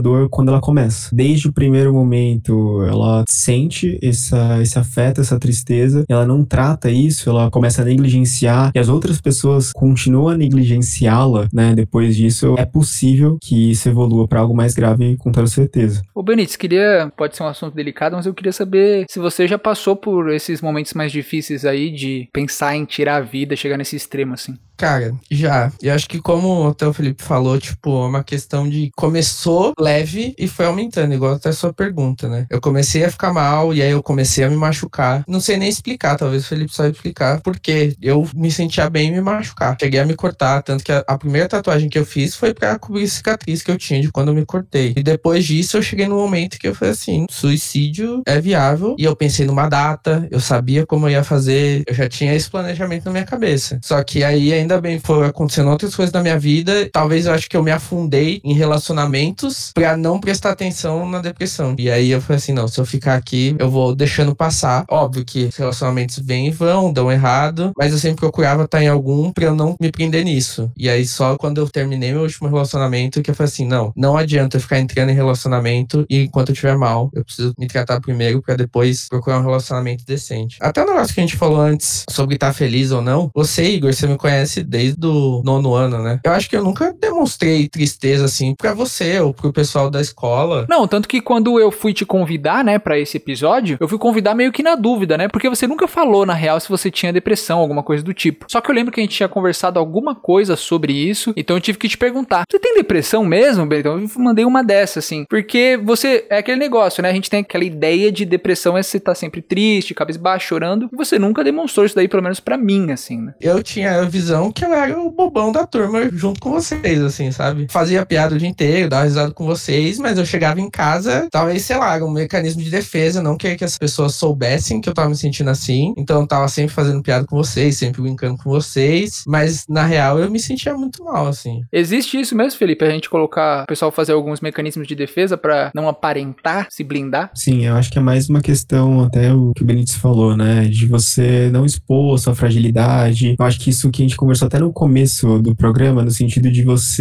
[0.00, 1.10] dor quando ela começa.
[1.14, 7.28] Desde o primeiro momento, ela sente essa, esse afeto, essa tristeza, ela não trata isso,
[7.30, 11.74] ela começa a negligenciar e as outras pessoas continuam a negligenciá-la, né?
[11.74, 16.02] Depois disso, é possível que isso evolua para algo mais grave, com toda certeza.
[16.14, 19.58] Ô Benítez, queria, pode ser um assunto delicado, mas eu queria saber se você já
[19.58, 23.96] passou por esses momentos mais difíceis aí de pensar em tirar a vida, chegar nesse
[23.96, 24.56] extremo assim.
[24.76, 25.72] Cara, já.
[25.82, 30.34] E acho que como até o Felipe falou, tipo, é uma questão de começou leve
[30.38, 32.46] e foi aumentando, igual até a sua pergunta, né?
[32.50, 35.24] Eu comecei a ficar mal e aí eu comecei a me machucar.
[35.26, 39.12] Não sei nem explicar, talvez o Felipe saiba explicar porque eu me sentia bem em
[39.12, 39.76] me machucar.
[39.80, 42.78] Cheguei a me cortar, tanto que a, a primeira tatuagem que eu fiz foi pra
[42.78, 44.92] cobrir cicatriz que eu tinha de quando eu me cortei.
[44.96, 49.04] E depois disso eu cheguei no momento que eu falei assim, suicídio é viável e
[49.04, 53.06] eu pensei numa data, eu sabia como eu ia fazer, eu já tinha esse planejamento
[53.06, 53.78] na minha cabeça.
[53.82, 56.88] Só que aí ainda ainda bem foi acontecendo outras coisas na minha vida.
[56.92, 61.74] Talvez eu acho que eu me afundei em relacionamentos para não prestar atenção na depressão.
[61.78, 64.84] E aí eu falei assim: não, se eu ficar aqui, eu vou deixando passar.
[64.90, 68.88] Óbvio que os relacionamentos vêm e vão, dão errado, mas eu sempre procurava estar em
[68.88, 70.70] algum pra eu não me prender nisso.
[70.76, 74.16] E aí só quando eu terminei meu último relacionamento que eu falei assim: não, não
[74.16, 78.00] adianta eu ficar entrando em relacionamento e enquanto eu estiver mal, eu preciso me tratar
[78.00, 80.58] primeiro para depois procurar um relacionamento decente.
[80.60, 83.30] Até o negócio que a gente falou antes sobre estar feliz ou não.
[83.34, 86.20] Você, Igor, você me conhece desde o nono ano, né?
[86.24, 90.66] Eu acho que eu nunca demonstrei tristeza assim para você ou pro pessoal da escola.
[90.68, 94.34] Não, tanto que quando eu fui te convidar, né, para esse episódio, eu fui convidar
[94.34, 95.28] meio que na dúvida, né?
[95.28, 98.44] Porque você nunca falou na real se você tinha depressão, alguma coisa do tipo.
[98.50, 101.60] Só que eu lembro que a gente tinha conversado alguma coisa sobre isso, então eu
[101.60, 105.78] tive que te perguntar: "Você tem depressão mesmo, Então Eu mandei uma dessa assim, porque
[105.82, 107.08] você é aquele negócio, né?
[107.08, 110.96] A gente tem aquela ideia de depressão é você tá sempre triste, cabisbaixo, chorando, e
[110.96, 113.34] você nunca demonstrou isso daí pelo menos para mim, assim, né?
[113.40, 117.30] Eu tinha a visão que eu era o bobão da turma junto com vocês, assim,
[117.30, 117.66] sabe?
[117.70, 121.62] Fazia piada o dia inteiro, dava risada com vocês, mas eu chegava em casa, talvez,
[121.62, 125.08] sei lá, um mecanismo de defesa, não queria que as pessoas soubessem que eu tava
[125.08, 125.94] me sentindo assim.
[125.96, 130.18] Então eu tava sempre fazendo piada com vocês, sempre brincando com vocês, mas na real
[130.18, 131.62] eu me sentia muito mal, assim.
[131.72, 132.84] Existe isso mesmo, Felipe?
[132.84, 137.30] A gente colocar o pessoal fazer alguns mecanismos de defesa para não aparentar, se blindar?
[137.34, 140.64] Sim, eu acho que é mais uma questão, até o que o Benítez falou, né?
[140.64, 143.36] De você não expor sua fragilidade.
[143.38, 146.50] Eu acho que isso que a gente conversou até no começo do programa, no sentido
[146.50, 146.95] de você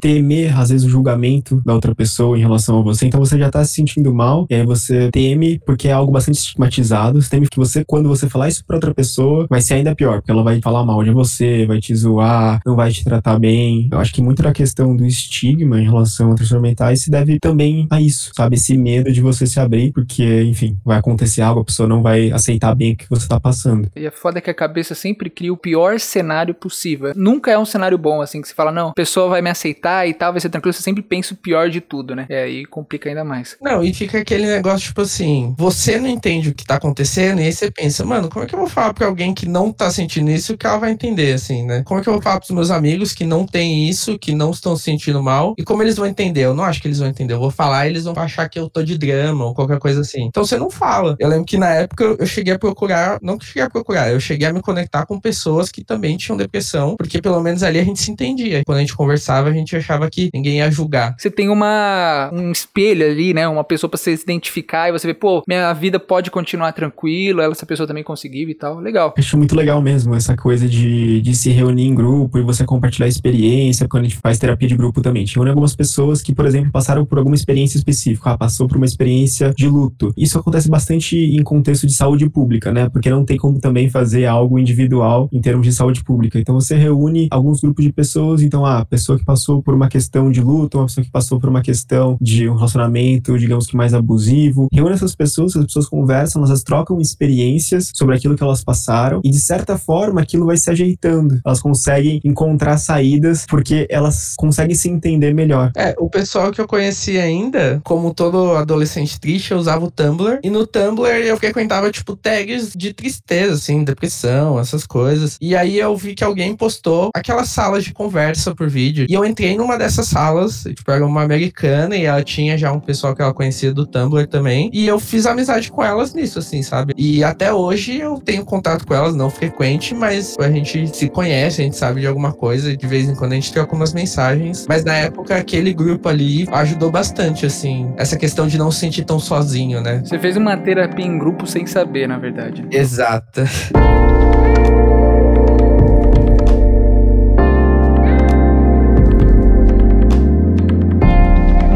[0.00, 3.06] temer, às vezes, o julgamento da outra pessoa em relação a você.
[3.06, 6.36] Então você já tá se sentindo mal, e aí você teme, porque é algo bastante
[6.36, 7.20] estigmatizado.
[7.20, 10.20] Você teme que você, quando você falar isso pra outra pessoa, vai ser ainda pior,
[10.20, 13.88] porque ela vai falar mal de você, vai te zoar, não vai te tratar bem.
[13.90, 17.38] Eu acho que muito da questão do estigma em relação a transtornos mentais se deve
[17.38, 18.56] também a isso, sabe?
[18.56, 22.30] Esse medo de você se abrir, porque, enfim, vai acontecer algo, a pessoa não vai
[22.30, 23.88] aceitar bem o que você tá passando.
[23.96, 27.12] E é foda que a cabeça sempre cria o pior cenário possível.
[27.14, 29.50] Nunca é um cenário bom, assim, que se fala, não, a pessoa pessoa vai me
[29.50, 30.72] aceitar e tal, vai ser tranquilo.
[30.72, 32.26] Você sempre pensa o pior de tudo, né?
[32.28, 33.56] E aí complica ainda mais.
[33.60, 37.44] Não, e fica aquele negócio, tipo assim, você não entende o que tá acontecendo, e
[37.44, 39.90] aí você pensa, mano, como é que eu vou falar pra alguém que não tá
[39.90, 41.82] sentindo isso que ela vai entender, assim, né?
[41.84, 44.50] Como é que eu vou falar pros meus amigos que não tem isso, que não
[44.50, 46.42] estão se sentindo mal, e como eles vão entender?
[46.42, 47.34] Eu não acho que eles vão entender.
[47.34, 50.00] Eu vou falar e eles vão achar que eu tô de drama ou qualquer coisa
[50.00, 50.24] assim.
[50.24, 51.16] Então você não fala.
[51.18, 54.20] Eu lembro que na época eu cheguei a procurar, não que cheguei a procurar, eu
[54.20, 57.84] cheguei a me conectar com pessoas que também tinham depressão, porque pelo menos ali a
[57.84, 58.62] gente se entendia.
[58.64, 61.14] Quando a gente conversava, a gente achava que ninguém ia julgar.
[61.18, 63.46] Você tem uma um espelho ali, né?
[63.48, 67.44] Uma pessoa pra você se identificar e você ver, pô, minha vida pode continuar tranquila,
[67.44, 68.78] essa pessoa também conseguiu e tal.
[68.78, 69.14] Legal.
[69.16, 73.08] Acho muito legal mesmo essa coisa de, de se reunir em grupo e você compartilhar
[73.08, 75.24] experiência quando a gente faz terapia de grupo também.
[75.24, 78.86] Tinha algumas pessoas que, por exemplo, passaram por alguma experiência específica, ah, passou por uma
[78.86, 80.12] experiência de luto.
[80.16, 82.88] Isso acontece bastante em contexto de saúde pública, né?
[82.88, 86.38] Porque não tem como também fazer algo individual em termos de saúde pública.
[86.38, 89.88] Então você reúne alguns grupos de pessoas, então ah, a pessoa que passou por uma
[89.88, 93.76] questão de luto, uma pessoa que passou por uma questão de um relacionamento, digamos que
[93.76, 94.66] mais abusivo.
[94.72, 99.30] Reúne essas pessoas, as pessoas conversam, elas trocam experiências sobre aquilo que elas passaram e
[99.30, 101.40] de certa forma aquilo vai se ajeitando.
[101.46, 105.70] Elas conseguem encontrar saídas porque elas conseguem se entender melhor.
[105.76, 110.40] É, o pessoal que eu conheci ainda, como todo adolescente triste, eu usava o Tumblr.
[110.42, 115.36] E no Tumblr eu frequentava, tipo, tags de tristeza, assim, depressão, essas coisas.
[115.40, 118.95] E aí eu vi que alguém postou aquelas salas de conversa por vídeo.
[119.08, 122.80] E eu entrei numa dessas salas, tipo, era uma americana e ela tinha já um
[122.80, 124.70] pessoal que ela conhecia do Tumblr também.
[124.72, 126.94] E eu fiz amizade com elas nisso, assim, sabe?
[126.96, 131.60] E até hoje eu tenho contato com elas, não frequente, mas a gente se conhece,
[131.60, 132.76] a gente sabe de alguma coisa.
[132.76, 134.66] De vez em quando a gente troca umas mensagens.
[134.68, 139.04] Mas na época, aquele grupo ali ajudou bastante, assim, essa questão de não se sentir
[139.04, 140.02] tão sozinho, né?
[140.04, 142.64] Você fez uma terapia em grupo sem saber, na verdade.
[142.70, 143.44] Exata.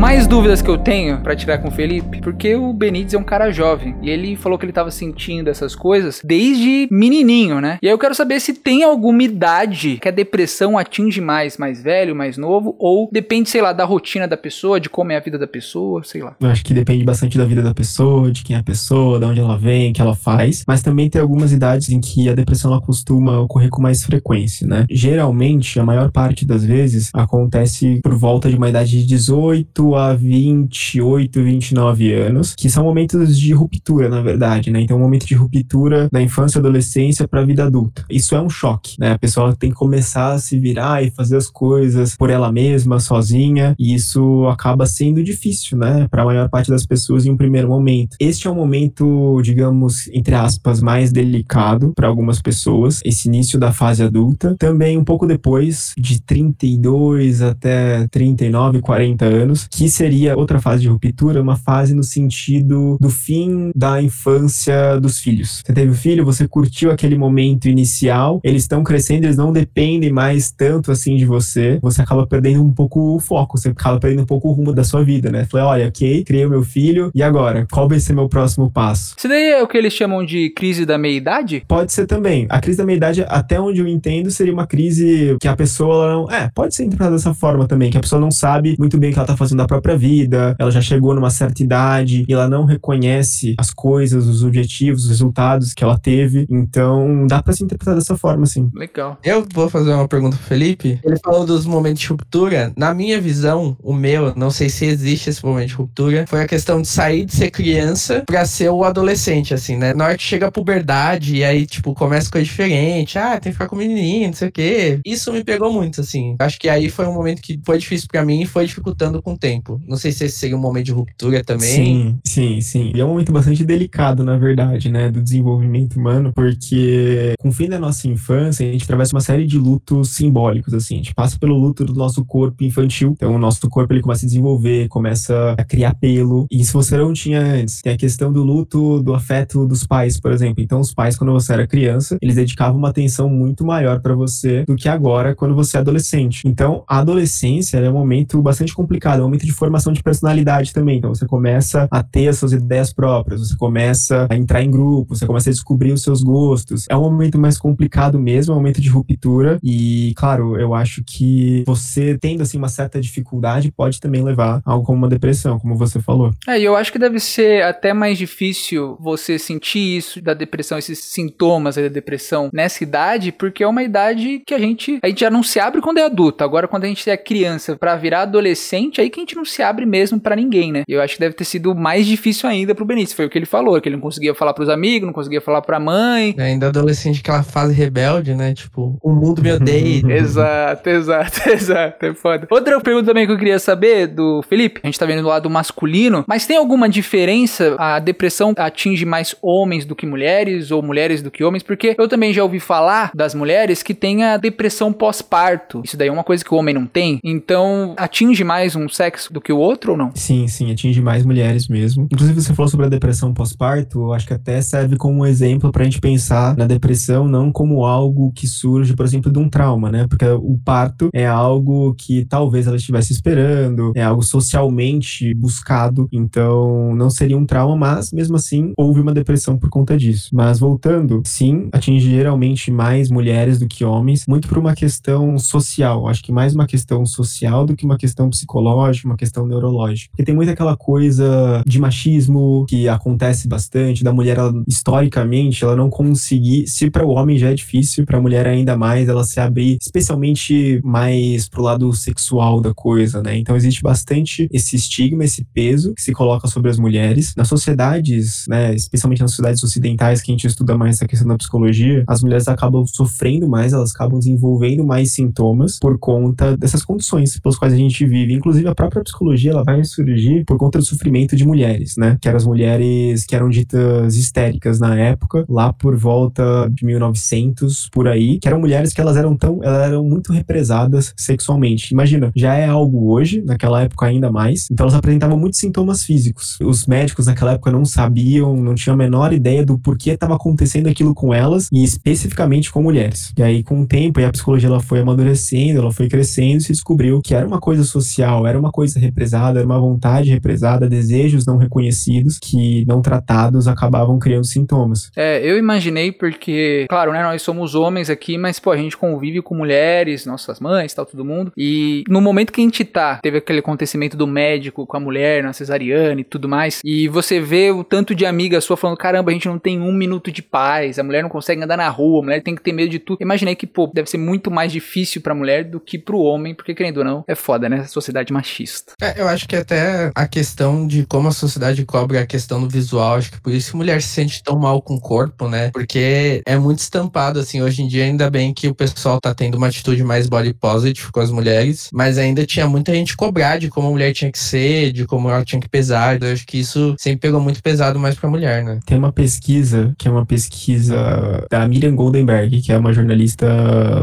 [0.00, 3.22] Mais dúvidas que eu tenho pra tirar com o Felipe, porque o Benítez é um
[3.22, 7.78] cara jovem e ele falou que ele tava sentindo essas coisas desde menininho, né?
[7.82, 11.82] E aí eu quero saber se tem alguma idade que a depressão atinge mais, mais
[11.82, 15.20] velho, mais novo, ou depende, sei lá, da rotina da pessoa, de como é a
[15.20, 16.34] vida da pessoa, sei lá.
[16.40, 19.26] Eu acho que depende bastante da vida da pessoa, de quem é a pessoa, de
[19.26, 22.34] onde ela vem, o que ela faz, mas também tem algumas idades em que a
[22.34, 24.86] depressão ela costuma ocorrer com mais frequência, né?
[24.90, 30.14] Geralmente, a maior parte das vezes acontece por volta de uma idade de 18 a
[30.14, 34.80] 28, 29 anos, que são momentos de ruptura, na verdade, né?
[34.80, 38.04] Então, um momento de ruptura da infância e adolescência para a vida adulta.
[38.10, 39.12] Isso é um choque, né?
[39.12, 43.00] A pessoa tem que começar a se virar e fazer as coisas por ela mesma,
[43.00, 46.06] sozinha, e isso acaba sendo difícil, né?
[46.10, 48.16] Para a maior parte das pessoas em um primeiro momento.
[48.20, 53.72] Este é um momento, digamos, entre aspas, mais delicado para algumas pessoas, esse início da
[53.72, 54.56] fase adulta.
[54.58, 60.88] Também um pouco depois, de 32 até 39, 40 anos, que seria outra fase de
[60.88, 65.62] ruptura, uma fase no sentido do fim da infância dos filhos.
[65.64, 70.12] Você teve o filho, você curtiu aquele momento inicial, eles estão crescendo, eles não dependem
[70.12, 74.24] mais tanto assim de você, você acaba perdendo um pouco o foco, você acaba perdendo
[74.24, 75.46] um pouco o rumo da sua vida, né?
[75.50, 77.66] Falei, olha, ok, criei o meu filho, e agora?
[77.72, 79.14] Qual vai ser meu próximo passo?
[79.16, 81.64] Isso daí é o que eles chamam de crise da meia-idade?
[81.66, 82.44] Pode ser também.
[82.50, 86.30] A crise da meia-idade, até onde eu entendo, seria uma crise que a pessoa não.
[86.30, 89.12] É, pode ser interpretada dessa forma também, que a pessoa não sabe muito bem o
[89.14, 92.48] que ela tá fazendo da própria vida, ela já chegou numa certa idade e ela
[92.48, 96.44] não reconhece as coisas, os objetivos, os resultados que ela teve.
[96.50, 98.68] Então, dá para se interpretar dessa forma, assim.
[98.74, 99.16] Legal.
[99.22, 100.98] Eu vou fazer uma pergunta pro Felipe.
[101.04, 102.72] Ele falou dos momentos de ruptura.
[102.76, 106.48] Na minha visão, o meu, não sei se existe esse momento de ruptura, foi a
[106.48, 109.94] questão de sair de ser criança pra ser o adolescente, assim, né?
[109.94, 113.18] Na hora que chega a puberdade e aí, tipo, começa coisa diferente.
[113.18, 115.00] Ah, tem que ficar com menininho, não sei o quê.
[115.04, 116.34] Isso me pegou muito, assim.
[116.40, 119.34] Acho que aí foi um momento que foi difícil para mim e foi dificultando com
[119.34, 119.59] o tempo.
[119.86, 121.68] Não sei se esse seria um momento de ruptura também.
[121.68, 122.92] Sim, sim, sim.
[122.94, 127.52] E é um momento bastante delicado, na verdade, né, do desenvolvimento humano, porque com o
[127.52, 130.94] fim da nossa infância, a gente atravessa uma série de lutos simbólicos, assim.
[130.94, 133.12] A gente passa pelo luto do nosso corpo infantil.
[133.12, 136.46] Então, o nosso corpo ele começa a desenvolver, começa a criar pelo.
[136.50, 140.18] E se você não tinha antes, tem a questão do luto do afeto dos pais,
[140.18, 140.62] por exemplo.
[140.62, 144.64] Então, os pais, quando você era criança, eles dedicavam uma atenção muito maior para você
[144.64, 146.46] do que agora, quando você é adolescente.
[146.46, 150.72] Então, a adolescência é um momento bastante complicado, é um momento de formação de personalidade
[150.72, 150.98] também.
[150.98, 155.14] Então você começa a ter as suas ideias próprias, você começa a entrar em grupo,
[155.14, 156.86] você começa a descobrir os seus gostos.
[156.88, 159.58] É um momento mais complicado mesmo, é um momento de ruptura.
[159.62, 164.72] E, claro, eu acho que você tendo assim uma certa dificuldade pode também levar a
[164.72, 166.32] algo como uma depressão, como você falou.
[166.46, 170.78] É, e eu acho que deve ser até mais difícil você sentir isso da depressão,
[170.78, 175.20] esses sintomas da depressão nessa idade, porque é uma idade que a gente a gente
[175.20, 176.42] já não se abre quando é adulto.
[176.44, 179.62] Agora quando a gente é criança para virar adolescente, aí que a gente não se
[179.62, 180.82] abre mesmo para ninguém, né?
[180.86, 183.46] Eu acho que deve ter sido mais difícil ainda pro Benício, foi o que ele
[183.46, 186.34] falou, que ele não conseguia falar pros amigos, não conseguia falar pra mãe.
[186.36, 188.54] É, ainda adolescente aquela fase rebelde, né?
[188.54, 190.02] Tipo, o mundo me odeia.
[190.12, 192.46] exato, exato, exato, é foda.
[192.50, 195.48] Outra pergunta também que eu queria saber do Felipe, a gente tá vendo do lado
[195.48, 197.76] masculino, mas tem alguma diferença?
[197.78, 201.62] A depressão atinge mais homens do que mulheres ou mulheres do que homens?
[201.62, 205.80] Porque eu também já ouvi falar das mulheres que têm a depressão pós-parto.
[205.84, 207.18] Isso daí é uma coisa que o homem não tem.
[207.24, 210.10] Então, atinge mais um sexo do que o outro ou não?
[210.14, 212.06] Sim, sim, atinge mais mulheres mesmo.
[212.10, 215.72] Inclusive, você falou sobre a depressão pós-parto, eu acho que até serve como um exemplo
[215.72, 219.90] pra gente pensar na depressão não como algo que surge, por exemplo, de um trauma,
[219.90, 220.06] né?
[220.08, 226.94] Porque o parto é algo que talvez ela estivesse esperando, é algo socialmente buscado, então
[226.94, 230.30] não seria um trauma, mas mesmo assim houve uma depressão por conta disso.
[230.32, 236.08] Mas voltando, sim, atinge geralmente mais mulheres do que homens, muito por uma questão social,
[236.08, 240.10] acho que mais uma questão social do que uma questão psicológica, uma questão neurológica.
[240.10, 245.76] Porque tem muito aquela coisa de machismo que acontece bastante, da mulher, ela, historicamente, ela
[245.76, 249.24] não conseguir, se para o homem já é difícil, para a mulher ainda mais, ela
[249.24, 253.36] se abrir, especialmente mais pro lado sexual da coisa, né?
[253.36, 257.34] Então existe bastante esse estigma, esse peso que se coloca sobre as mulheres.
[257.36, 261.36] Nas sociedades, né, especialmente nas sociedades ocidentais, que a gente estuda mais essa questão da
[261.36, 267.38] psicologia, as mulheres acabam sofrendo mais, elas acabam desenvolvendo mais sintomas por conta dessas condições
[267.38, 268.34] pelas quais a gente vive.
[268.34, 272.18] Inclusive, a própria psicologia, ela vai surgir por conta do sofrimento de mulheres, né?
[272.20, 277.88] Que eram as mulheres que eram ditas histéricas na época, lá por volta de 1900,
[277.92, 281.92] por aí, que eram mulheres que elas eram tão, elas eram muito represadas sexualmente.
[281.92, 286.58] Imagina, já é algo hoje, naquela época ainda mais, então elas apresentavam muitos sintomas físicos.
[286.62, 290.88] Os médicos naquela época não sabiam, não tinham a menor ideia do porquê estava acontecendo
[290.88, 293.32] aquilo com elas e especificamente com mulheres.
[293.36, 296.72] E aí, com o tempo, a psicologia ela foi amadurecendo, ela foi crescendo e se
[296.72, 301.46] descobriu que era uma coisa social, era uma coisa represada, era uma vontade represada, desejos
[301.46, 305.10] não reconhecidos que não tratados acabavam criando sintomas.
[305.16, 309.42] É, eu imaginei porque, claro, né, nós somos homens aqui, mas pô, a gente convive
[309.42, 311.52] com mulheres, nossas mães, tal, todo mundo.
[311.56, 315.42] E no momento que a gente tá, teve aquele acontecimento do médico com a mulher
[315.42, 319.30] na cesariana e tudo mais, e você vê o tanto de amiga sua falando: caramba,
[319.30, 322.20] a gente não tem um minuto de paz, a mulher não consegue andar na rua,
[322.20, 323.18] a mulher tem que ter medo de tudo.
[323.20, 326.74] Imaginei que, pô, deve ser muito mais difícil pra mulher do que pro homem, porque
[326.74, 327.84] querendo ou não, é foda, né?
[327.84, 328.79] Sociedade machista.
[329.00, 332.68] É, eu acho que até a questão de como a sociedade cobra a questão do
[332.68, 335.70] visual, acho que por isso que mulher se sente tão mal com o corpo, né?
[335.72, 339.56] Porque é muito estampado, assim, hoje em dia, ainda bem que o pessoal tá tendo
[339.56, 343.68] uma atitude mais body positive com as mulheres, mas ainda tinha muita gente cobrar de
[343.68, 346.20] como a mulher tinha que ser, de como ela tinha que pesar.
[346.22, 348.80] Eu acho que isso sempre pegou muito pesado mais pra mulher, né?
[348.84, 353.46] Tem uma pesquisa, que é uma pesquisa da Miriam Goldenberg, que é uma jornalista,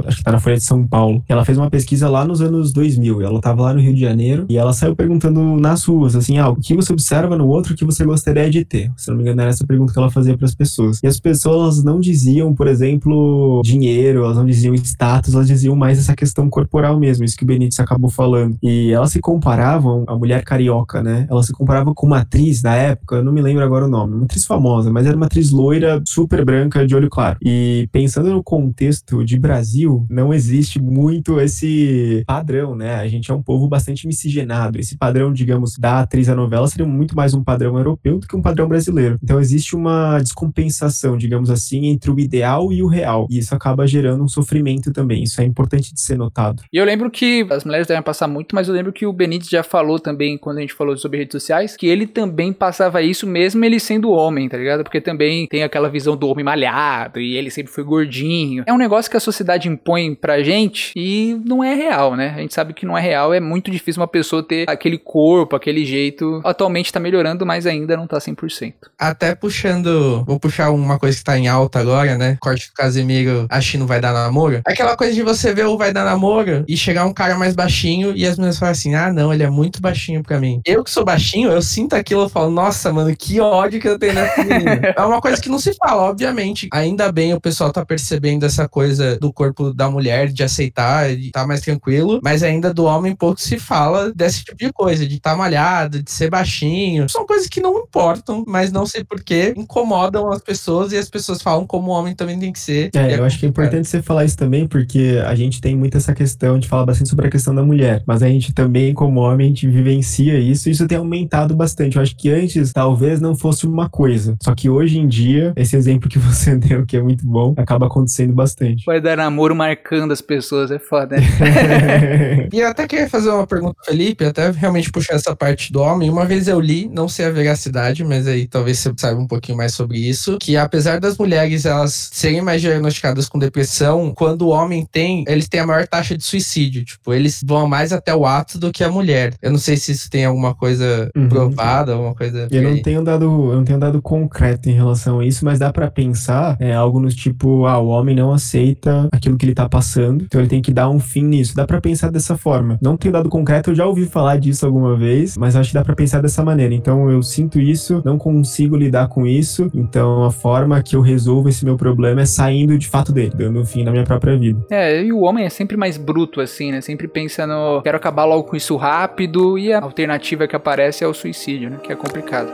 [0.05, 1.23] acho que tá na Folha de São Paulo.
[1.27, 3.21] Ela fez uma pesquisa lá nos anos 2000.
[3.21, 6.53] Ela tava lá no Rio de Janeiro e ela saiu perguntando nas ruas, assim, ah,
[6.61, 8.91] que você observa no outro que você gostaria de ter?
[8.95, 10.99] Se não me engano, era essa pergunta que ela fazia para as pessoas.
[11.03, 15.99] E as pessoas não diziam, por exemplo, dinheiro, elas não diziam status, elas diziam mais
[15.99, 18.57] essa questão corporal mesmo, isso que o Benítez acabou falando.
[18.61, 21.27] E elas se comparavam, a mulher carioca, né?
[21.29, 24.25] Ela se comparava com uma atriz da época, não me lembro agora o nome, uma
[24.25, 27.37] atriz famosa, mas era uma atriz loira, super branca, de olho claro.
[27.41, 32.95] E pensando no contexto de Brasil, não existe muito esse padrão, né?
[32.95, 34.56] A gente é um povo bastante miscigenado.
[34.75, 38.35] Esse padrão, digamos, da atriz da novela seria muito mais um padrão europeu do que
[38.35, 39.17] um padrão brasileiro.
[39.23, 43.27] Então existe uma descompensação, digamos assim, entre o ideal e o real.
[43.29, 45.23] E isso acaba gerando um sofrimento também.
[45.23, 46.63] Isso é importante de ser notado.
[46.71, 49.49] E eu lembro que as mulheres devem passar muito, mas eu lembro que o Benítez
[49.49, 53.27] já falou também, quando a gente falou sobre redes sociais, que ele também passava isso
[53.27, 54.83] mesmo ele sendo homem, tá ligado?
[54.83, 58.63] Porque também tem aquela visão do homem malhado e ele sempre foi gordinho.
[58.65, 62.33] É um negócio que a sociedade impõe pra gente e não é real, né?
[62.35, 65.55] A gente sabe que não é real, é muito difícil uma pessoa ter aquele corpo,
[65.55, 66.41] aquele jeito.
[66.43, 68.73] Atualmente tá melhorando, mas ainda não tá 100%.
[68.97, 72.37] Até puxando, vou puxar uma coisa que tá em alta agora, né?
[72.39, 74.61] Corte do Casemiro, a Chino vai dar namoro.
[74.65, 78.15] Aquela coisa de você ver o vai dar namoro e chegar um cara mais baixinho
[78.15, 80.61] e as meninas falam assim: ah, não, ele é muito baixinho pra mim.
[80.65, 83.99] Eu que sou baixinho, eu sinto aquilo e falo: nossa, mano, que ódio que eu
[83.99, 84.93] tenho nessa menina.
[84.95, 86.69] é uma coisa que não se fala, obviamente.
[86.71, 91.31] Ainda bem o pessoal tá percebendo essa coisa do corpo da mulher, de aceitar, de
[91.31, 95.05] tá mais tranquilo, mas ainda do homem pouco se fala dessa esse tipo de coisa,
[95.05, 97.09] de estar tá malhado, de ser baixinho.
[97.09, 101.41] São coisas que não importam, mas não sei porquê, incomodam as pessoas e as pessoas
[101.41, 102.91] falam como o homem também tem que ser.
[102.95, 105.75] É, é eu acho que é importante você falar isso também, porque a gente tem
[105.75, 108.93] muito essa questão de falar bastante sobre a questão da mulher, mas a gente também,
[108.93, 111.97] como homem, a gente vivencia isso e isso tem aumentado bastante.
[111.97, 115.75] Eu acho que antes talvez não fosse uma coisa, só que hoje em dia, esse
[115.75, 118.83] exemplo que você deu, que é muito bom, acaba acontecendo bastante.
[118.85, 122.47] Vai dar namoro marcando as pessoas, é foda, né?
[122.53, 125.79] e eu até queria fazer uma pergunta pro Felipe, até realmente puxar essa parte do
[125.79, 126.09] homem.
[126.09, 129.57] Uma vez eu li, não sei a veracidade, mas aí talvez você saiba um pouquinho
[129.57, 134.49] mais sobre isso, que apesar das mulheres elas serem mais diagnosticadas com depressão, quando o
[134.49, 136.83] homem tem, eles têm a maior taxa de suicídio.
[136.83, 139.33] Tipo, eles vão mais até o ato do que a mulher.
[139.41, 141.29] Eu não sei se isso tem alguma coisa uhum.
[141.29, 142.47] provada, alguma coisa.
[142.49, 145.71] Eu não tenho dado, eu não tenho dado concreto em relação a isso, mas dá
[145.71, 149.69] para pensar é algo no tipo, ah, o homem não aceita aquilo que ele tá
[149.69, 151.55] passando, então ele tem que dar um fim nisso.
[151.55, 152.77] Dá para pensar dessa forma.
[152.81, 155.83] Não tenho dado concreto, eu já ouvi falar disso alguma vez, mas acho que dá
[155.83, 156.73] para pensar dessa maneira.
[156.73, 161.49] Então eu sinto isso, não consigo lidar com isso, então a forma que eu resolvo
[161.49, 164.65] esse meu problema é saindo de fato dele, dando fim na minha própria vida.
[164.69, 166.81] É, e o homem é sempre mais bruto assim, né?
[166.81, 171.07] Sempre pensa no quero acabar logo com isso rápido e a alternativa que aparece é
[171.07, 171.77] o suicídio, né?
[171.83, 172.51] Que é complicado.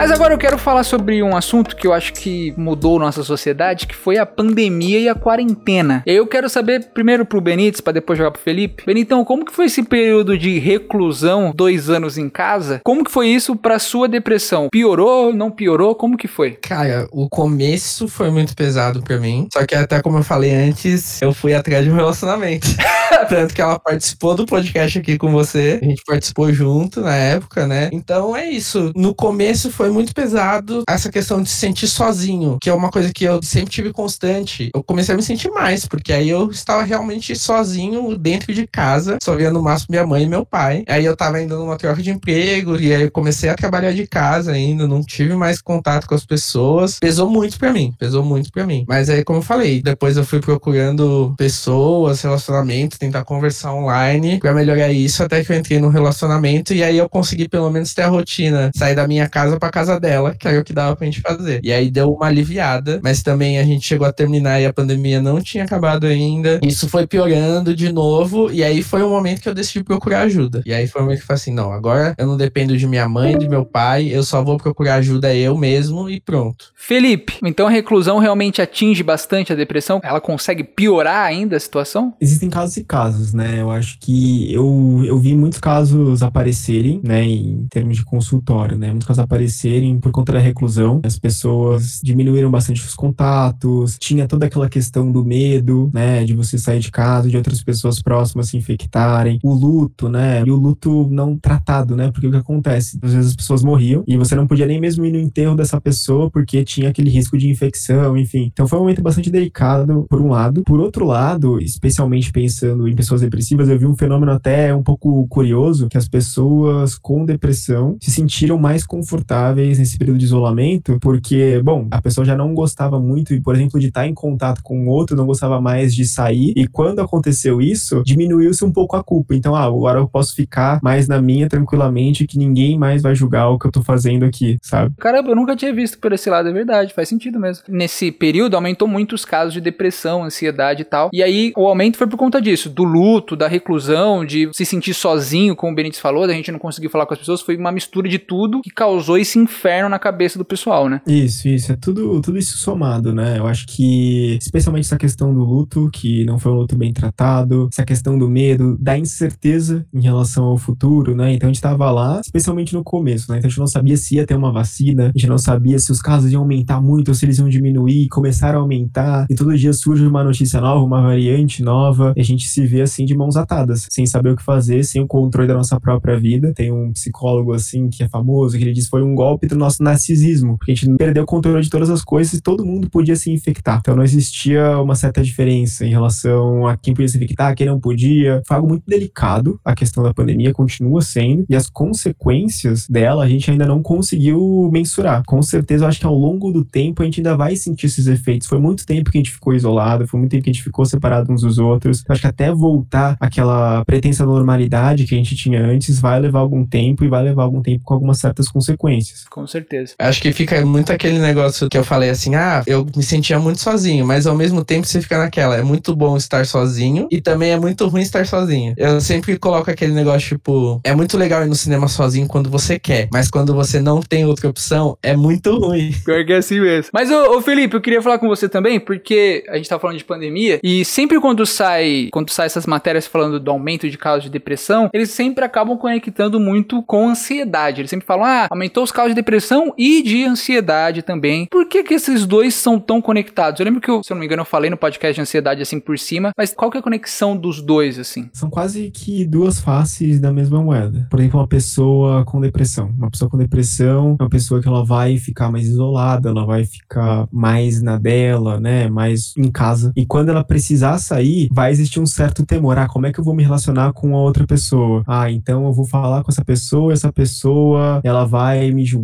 [0.00, 3.86] Mas agora eu quero falar sobre um assunto que eu acho que mudou nossa sociedade,
[3.86, 6.02] que foi a pandemia e a quarentena.
[6.06, 8.82] Eu quero saber primeiro pro Benítez, para depois jogar pro Felipe.
[8.86, 12.80] Benitão, como que foi esse período de reclusão, dois anos em casa?
[12.82, 14.68] Como que foi isso pra sua depressão?
[14.72, 15.94] Piorou, não piorou?
[15.94, 16.52] Como que foi?
[16.52, 19.48] Cara, o começo foi muito pesado para mim.
[19.52, 22.68] Só que até como eu falei antes, eu fui atrás de um relacionamento.
[23.28, 25.78] Tanto que ela participou do podcast aqui com você.
[25.82, 27.90] A gente participou junto na época, né?
[27.92, 28.92] Então é isso.
[28.96, 33.12] No começo foi muito pesado essa questão de se sentir sozinho, que é uma coisa
[33.12, 34.70] que eu sempre tive constante.
[34.74, 39.18] Eu comecei a me sentir mais, porque aí eu estava realmente sozinho dentro de casa,
[39.22, 40.84] só via no máximo minha mãe e meu pai.
[40.88, 44.06] Aí eu tava ainda numa troca de emprego, e aí eu comecei a trabalhar de
[44.06, 46.98] casa ainda, não tive mais contato com as pessoas.
[46.98, 48.84] Pesou muito para mim, pesou muito para mim.
[48.88, 54.52] Mas aí, como eu falei, depois eu fui procurando pessoas, relacionamentos, tentar conversar online para
[54.54, 58.02] melhorar isso, até que eu entrei num relacionamento e aí eu consegui pelo menos ter
[58.02, 61.06] a rotina, sair da minha casa para casa dela, que era o que dava pra
[61.06, 61.60] gente fazer.
[61.62, 65.20] E aí deu uma aliviada, mas também a gente chegou a terminar e a pandemia
[65.20, 66.60] não tinha acabado ainda.
[66.62, 70.62] Isso foi piorando de novo, e aí foi o momento que eu decidi procurar ajuda.
[70.66, 72.86] E aí foi o momento que eu falei assim: não, agora eu não dependo de
[72.86, 76.66] minha mãe, de meu pai, eu só vou procurar ajuda eu mesmo e pronto.
[76.74, 80.00] Felipe, então a reclusão realmente atinge bastante a depressão?
[80.02, 82.14] Ela consegue piorar ainda a situação?
[82.20, 83.60] Existem casos e casos, né?
[83.60, 88.88] Eu acho que eu, eu vi muitos casos aparecerem, né, em termos de consultório, né?
[88.88, 89.69] Muitos casos aparecerem
[90.00, 91.00] por conta da reclusão.
[91.04, 96.58] As pessoas diminuíram bastante os contatos, tinha toda aquela questão do medo, né, de você
[96.58, 101.08] sair de casa, de outras pessoas próximas se infectarem, o luto, né, e o luto
[101.10, 102.98] não tratado, né, porque o que acontece?
[103.02, 105.80] Às vezes as pessoas morriam e você não podia nem mesmo ir no enterro dessa
[105.80, 108.50] pessoa porque tinha aquele risco de infecção, enfim.
[108.52, 110.62] Então foi um momento bastante delicado, por um lado.
[110.64, 115.26] Por outro lado, especialmente pensando em pessoas depressivas, eu vi um fenômeno até um pouco
[115.28, 121.60] curioso, que as pessoas com depressão se sentiram mais confortáveis nesse período de isolamento, porque,
[121.62, 124.88] bom, a pessoa já não gostava muito, por exemplo, de estar em contato com o
[124.88, 129.34] outro, não gostava mais de sair, e quando aconteceu isso, diminuiu-se um pouco a culpa.
[129.34, 133.48] Então, ah, agora eu posso ficar mais na minha tranquilamente, que ninguém mais vai julgar
[133.48, 134.94] o que eu tô fazendo aqui, sabe?
[134.98, 137.64] Caramba, eu nunca tinha visto por esse lado, é verdade, faz sentido mesmo.
[137.68, 141.96] Nesse período aumentou muito os casos de depressão, ansiedade e tal, e aí o aumento
[141.96, 146.00] foi por conta disso, do luto, da reclusão, de se sentir sozinho, como o Benítez
[146.00, 148.70] falou, da gente não conseguir falar com as pessoas, foi uma mistura de tudo que
[148.70, 151.02] causou esse inferno na cabeça do pessoal, né?
[151.06, 151.72] Isso, isso.
[151.72, 153.38] É tudo, tudo isso somado, né?
[153.38, 157.68] Eu acho que, especialmente essa questão do luto, que não foi um luto bem tratado,
[157.72, 161.32] essa questão do medo, da incerteza em relação ao futuro, né?
[161.32, 163.38] Então a gente tava lá, especialmente no começo, né?
[163.38, 165.90] Então a gente não sabia se ia ter uma vacina, a gente não sabia se
[165.90, 169.56] os casos iam aumentar muito ou se eles iam diminuir, começaram a aumentar, e todo
[169.56, 173.16] dia surge uma notícia nova, uma variante nova, e a gente se vê assim de
[173.16, 176.52] mãos atadas, sem saber o que fazer, sem o controle da nossa própria vida.
[176.54, 179.82] Tem um psicólogo assim que é famoso, que ele diz foi um golpe do nosso
[179.82, 183.16] narcisismo, porque a gente perdeu o controle de todas as coisas e todo mundo podia
[183.16, 183.78] se infectar.
[183.80, 187.80] Então não existia uma certa diferença em relação a quem podia se infectar, quem não
[187.80, 188.42] podia.
[188.46, 193.28] Foi algo muito delicado a questão da pandemia, continua sendo, e as consequências dela a
[193.28, 195.22] gente ainda não conseguiu mensurar.
[195.26, 198.06] Com certeza, eu acho que ao longo do tempo a gente ainda vai sentir esses
[198.06, 198.48] efeitos.
[198.48, 200.84] Foi muito tempo que a gente ficou isolado, foi muito tempo que a gente ficou
[200.84, 202.04] separado uns dos outros.
[202.08, 206.40] Eu acho que até voltar àquela pretensa normalidade que a gente tinha antes, vai levar
[206.40, 209.19] algum tempo e vai levar algum tempo com algumas certas consequências.
[209.28, 209.94] Com certeza.
[209.98, 213.60] Acho que fica muito aquele negócio que eu falei assim: ah, eu me sentia muito
[213.60, 215.56] sozinho, mas ao mesmo tempo você fica naquela.
[215.56, 218.74] É muito bom estar sozinho e também é muito ruim estar sozinho.
[218.76, 222.78] Eu sempre coloco aquele negócio tipo: é muito legal ir no cinema sozinho quando você
[222.78, 225.92] quer, mas quando você não tem outra opção, é muito ruim.
[226.04, 226.90] Pior que é assim mesmo.
[226.92, 229.98] Mas, ô, ô, Felipe, eu queria falar com você também, porque a gente tá falando
[229.98, 234.24] de pandemia e sempre quando sai, quando sai essas matérias falando do aumento de casos
[234.24, 237.80] de depressão, eles sempre acabam conectando muito com ansiedade.
[237.80, 241.46] Eles sempre falam, ah, aumentou os casos de depressão e de ansiedade também.
[241.50, 243.60] Por que que esses dois são tão conectados?
[243.60, 245.62] Eu lembro que, eu, se eu não me engano, eu falei no podcast de ansiedade
[245.62, 248.28] assim por cima, mas qual que é a conexão dos dois, assim?
[248.32, 251.06] São quase que duas faces da mesma moeda.
[251.10, 252.92] Por exemplo, uma pessoa com depressão.
[252.96, 256.64] Uma pessoa com depressão é uma pessoa que ela vai ficar mais isolada, ela vai
[256.64, 258.88] ficar mais na dela, né?
[258.88, 259.92] Mais em casa.
[259.96, 262.78] E quando ela precisar sair, vai existir um certo temor.
[262.78, 265.02] Ah, como é que eu vou me relacionar com a outra pessoa?
[265.06, 268.99] Ah, então eu vou falar com essa pessoa, essa pessoa, ela vai me julgar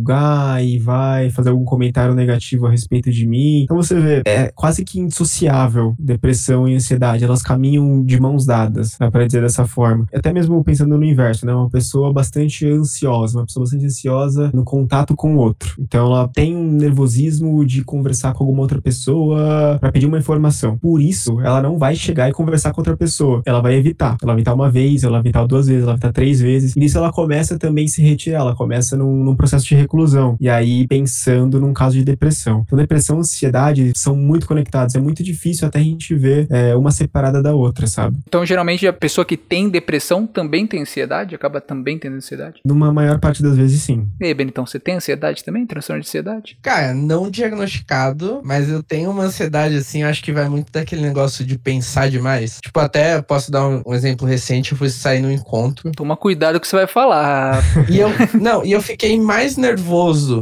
[0.61, 3.63] e vai fazer algum comentário negativo a respeito de mim.
[3.63, 7.23] Então você vê, é quase que indissociável depressão e ansiedade.
[7.23, 10.05] Elas caminham de mãos dadas, dá pra dizer dessa forma.
[10.13, 11.53] Até mesmo pensando no inverso, né?
[11.53, 15.75] Uma pessoa bastante ansiosa, uma pessoa bastante ansiosa no contato com o outro.
[15.79, 20.77] Então ela tem um nervosismo de conversar com alguma outra pessoa para pedir uma informação.
[20.77, 23.41] Por isso, ela não vai chegar e conversar com outra pessoa.
[23.45, 24.17] Ela vai evitar.
[24.21, 26.75] Ela vai evitar uma vez, ela vai evitar duas vezes, ela vai evitar três vezes.
[26.75, 30.37] E nisso ela começa também a se retirar, ela começa num, num processo de reclusão.
[30.39, 32.63] E aí pensando num caso de depressão.
[32.65, 34.95] Então, depressão e ansiedade são muito conectados.
[34.95, 38.17] É muito difícil até a gente ver é, uma separada da outra, sabe?
[38.27, 41.33] Então, geralmente, a pessoa que tem depressão também tem ansiedade?
[41.33, 42.61] Acaba também tendo ansiedade?
[42.65, 44.07] Numa maior parte das vezes, sim.
[44.19, 45.65] E aí, Benitão, você tem ansiedade também?
[45.65, 46.57] Transtorno de ansiedade?
[46.61, 51.45] Cara, não diagnosticado, mas eu tenho uma ansiedade assim, acho que vai muito daquele negócio
[51.45, 52.59] de pensar demais.
[52.61, 55.91] Tipo, até posso dar um, um exemplo recente, eu fui sair num encontro.
[55.91, 57.63] Toma cuidado com o que você vai falar.
[57.89, 58.09] E eu,
[58.39, 59.76] não, e eu fiquei mais nervoso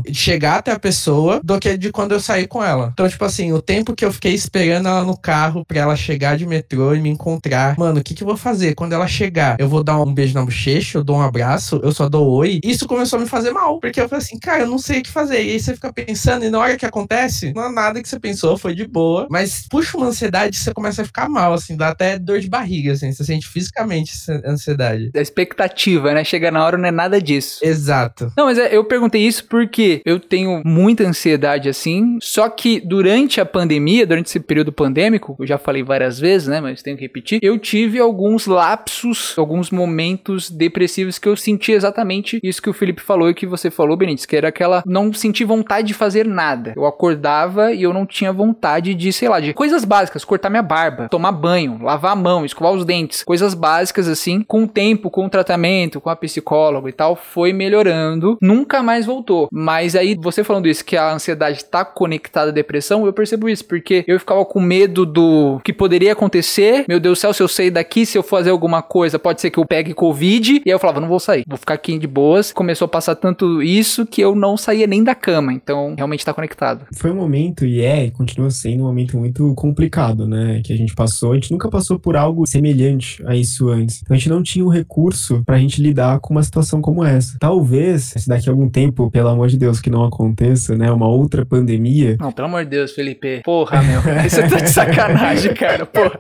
[0.03, 2.91] de chegar até a pessoa do que de quando eu saí com ela.
[2.93, 6.37] Então, tipo assim, o tempo que eu fiquei esperando ela no carro pra ela chegar
[6.37, 7.77] de metrô e me encontrar.
[7.77, 8.75] Mano, o que que eu vou fazer?
[8.75, 11.91] Quando ela chegar, eu vou dar um beijo na bochecha, eu dou um abraço, eu
[11.91, 12.59] só dou oi.
[12.63, 15.03] Isso começou a me fazer mal, porque eu falei assim, cara, eu não sei o
[15.03, 15.43] que fazer.
[15.43, 18.19] E aí você fica pensando, e na hora que acontece, não é nada que você
[18.19, 19.27] pensou, foi de boa.
[19.29, 22.93] Mas puxa uma ansiedade, você começa a ficar mal, assim, dá até dor de barriga,
[22.93, 25.11] assim, você sente fisicamente essa ansiedade.
[25.15, 26.23] A expectativa, né?
[26.23, 27.59] Chega na hora não é nada disso.
[27.63, 28.31] Exato.
[28.37, 33.39] Não, mas é, eu perguntei isso porque eu tenho muita ansiedade assim, só que durante
[33.39, 37.03] a pandemia, durante esse período pandêmico, eu já falei várias vezes, né, mas tenho que
[37.03, 42.73] repetir, eu tive alguns lapsos, alguns momentos depressivos que eu senti exatamente isso que o
[42.73, 46.25] Felipe falou e que você falou, Benítez, que era aquela não sentir vontade de fazer
[46.25, 46.73] nada.
[46.75, 50.63] Eu acordava e eu não tinha vontade de, sei lá, de coisas básicas, cortar minha
[50.63, 55.09] barba, tomar banho, lavar a mão, escovar os dentes, coisas básicas assim, com o tempo,
[55.09, 59.47] com o tratamento, com a psicóloga e tal, foi melhorando, nunca mais voltou.
[59.51, 63.65] Mas aí você falando isso que a ansiedade tá conectada à depressão, eu percebo isso,
[63.65, 66.85] porque eu ficava com medo do que poderia acontecer.
[66.87, 69.49] Meu Deus do céu, se eu sair daqui, se eu fazer alguma coisa, pode ser
[69.49, 70.61] que eu pegue covid.
[70.65, 72.51] E aí eu falava, não vou sair, vou ficar aqui de boas.
[72.51, 75.53] Começou a passar tanto isso que eu não saía nem da cama.
[75.53, 76.85] Então, realmente tá conectado.
[76.93, 80.61] Foi um momento, e é, e continua sendo um momento muito complicado, né?
[80.63, 81.31] Que a gente passou.
[81.31, 84.01] A gente nunca passou por algo semelhante a isso antes.
[84.01, 87.03] Então, a gente não tinha o um recurso pra gente lidar com uma situação como
[87.03, 87.37] essa.
[87.39, 90.91] Talvez, se daqui a algum tempo, pelo amor de Deus, que não aconteça, né?
[90.91, 92.17] Uma outra pandemia.
[92.19, 93.41] Não, pelo amor de Deus, Felipe.
[93.43, 94.01] Porra, meu.
[94.01, 95.85] Você tá de sacanagem, cara.
[95.85, 96.17] Porra.